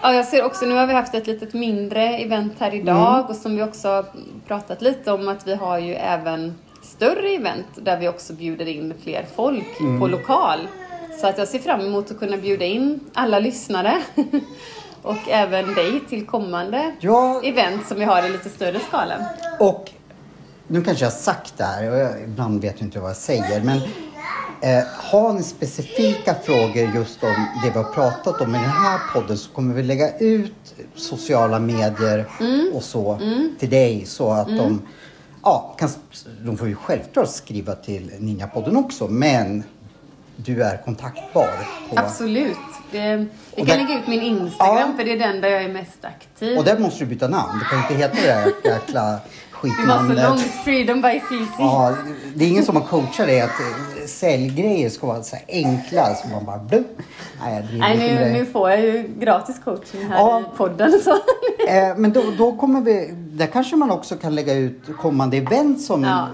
[0.03, 3.27] ja, jag ser också, nu har vi haft ett litet mindre event här idag Mm.
[3.31, 4.05] och som vi också har
[4.49, 8.95] pratat lite om att vi har ju även större event där vi också bjuder in
[9.03, 10.01] fler folk Mm.
[10.01, 10.59] på lokal.
[11.21, 13.95] Så att jag ser fram emot att kunna bjuda in alla lyssnare
[15.03, 19.15] och även dig till kommande Ja, event som vi har i lite större skala.
[19.61, 19.91] och
[20.71, 23.17] nu kanske jag har sagt det här och jag, ibland vet jag inte vad jag
[23.17, 23.79] säger, men
[24.63, 28.99] eh, har ni specifika frågor just om det vi har pratat om i den här
[29.15, 32.71] podden så kommer vi lägga ut sociala medier Mm.
[32.75, 33.19] och så
[33.59, 34.83] till dig så att de
[35.43, 35.91] Ja, kan,
[36.45, 39.65] de får ju självklart skriva till Ninjapodden också, men
[40.37, 41.49] du är kontaktbar.
[41.91, 42.57] På, Absolut.
[42.93, 44.93] Det, jag kan där- lägga ut min Instagram Ja.
[44.97, 46.59] för det är den där jag är mest aktiv.
[46.59, 47.59] och där måste du byta namn.
[47.59, 48.27] Du kan inte heta det
[48.63, 49.19] där jäkla
[49.63, 50.29] Det var så skitnamnet.
[50.29, 50.41] långt.
[50.65, 51.51] Freedom by CC.
[51.59, 51.97] Ja,
[52.35, 56.29] det är ingen som har coachat dig att eh, säljgrejer ska vara så enkla så
[56.29, 56.61] man bara.
[57.41, 60.41] Nej, Nej, nu, nu får jag ju gratis coaching här Ja.
[60.41, 61.01] i podden.
[61.05, 61.11] Så.
[61.69, 65.81] Eh, men då, då kommer vi, där kanske man också kan lägga ut kommande event
[65.83, 66.27] som, Ja.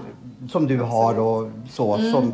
[0.51, 1.97] som du har och så.
[1.97, 2.33] Som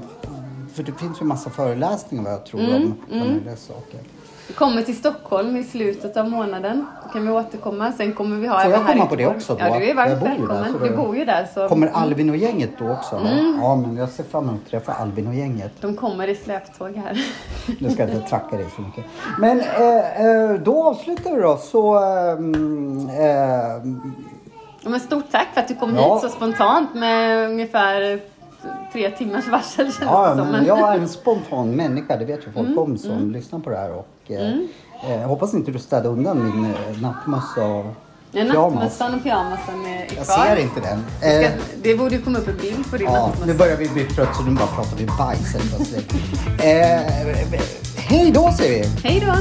[0.73, 3.99] för det finns ju massa föreläsningar vad jag tror Mm, om familjiga saker.
[4.47, 6.85] Vi kommer till Stockholm i slutet av månaden.
[7.03, 7.91] Då kan vi återkomma.
[7.91, 9.59] Sen kommer vi ha Får jag här komma på det också då?
[9.59, 10.75] Ja, du är varmt välkommen.
[10.83, 11.47] Du bor ju där.
[11.53, 13.15] Så Kommer Albin och gänget då också?
[13.15, 13.59] Mm.
[13.61, 15.71] Ja, men jag ser fram emot att träffa Albin och gänget.
[15.81, 17.25] de kommer i släptåg här.
[17.79, 19.05] Nu ska jag inte tracka dig så mycket.
[19.39, 21.57] Men eh, eh, då avslutar vi då.
[21.57, 24.13] Så, ehm, ehm,
[24.83, 26.13] Ja, Men stort tack för att du kom Ja.
[26.13, 28.19] hit så spontant med ungefär
[28.93, 30.47] tre timmars varsel känns ja, det som.
[30.51, 32.17] men jag är en spontan människa.
[32.17, 33.91] Det vet ju Mm, folk om som lyssnar på det här.
[33.91, 37.86] Och, eh, eh, hoppas inte du städar undan min eh, nattmössa och
[38.36, 40.45] Ja, nattmössan och pyjamasen är är Jag kvar.
[40.45, 41.03] ser inte den.
[41.19, 41.51] Ska, Eh,
[41.82, 43.45] det borde ju komma upp en bild på din Ja, nattmössa.
[43.45, 46.13] nu börjar vi bli trött så nu bara pratar vi bajs helt plötsligt.
[46.63, 47.01] eh,
[47.97, 48.89] hej då säger vi!
[49.09, 49.34] Hej då!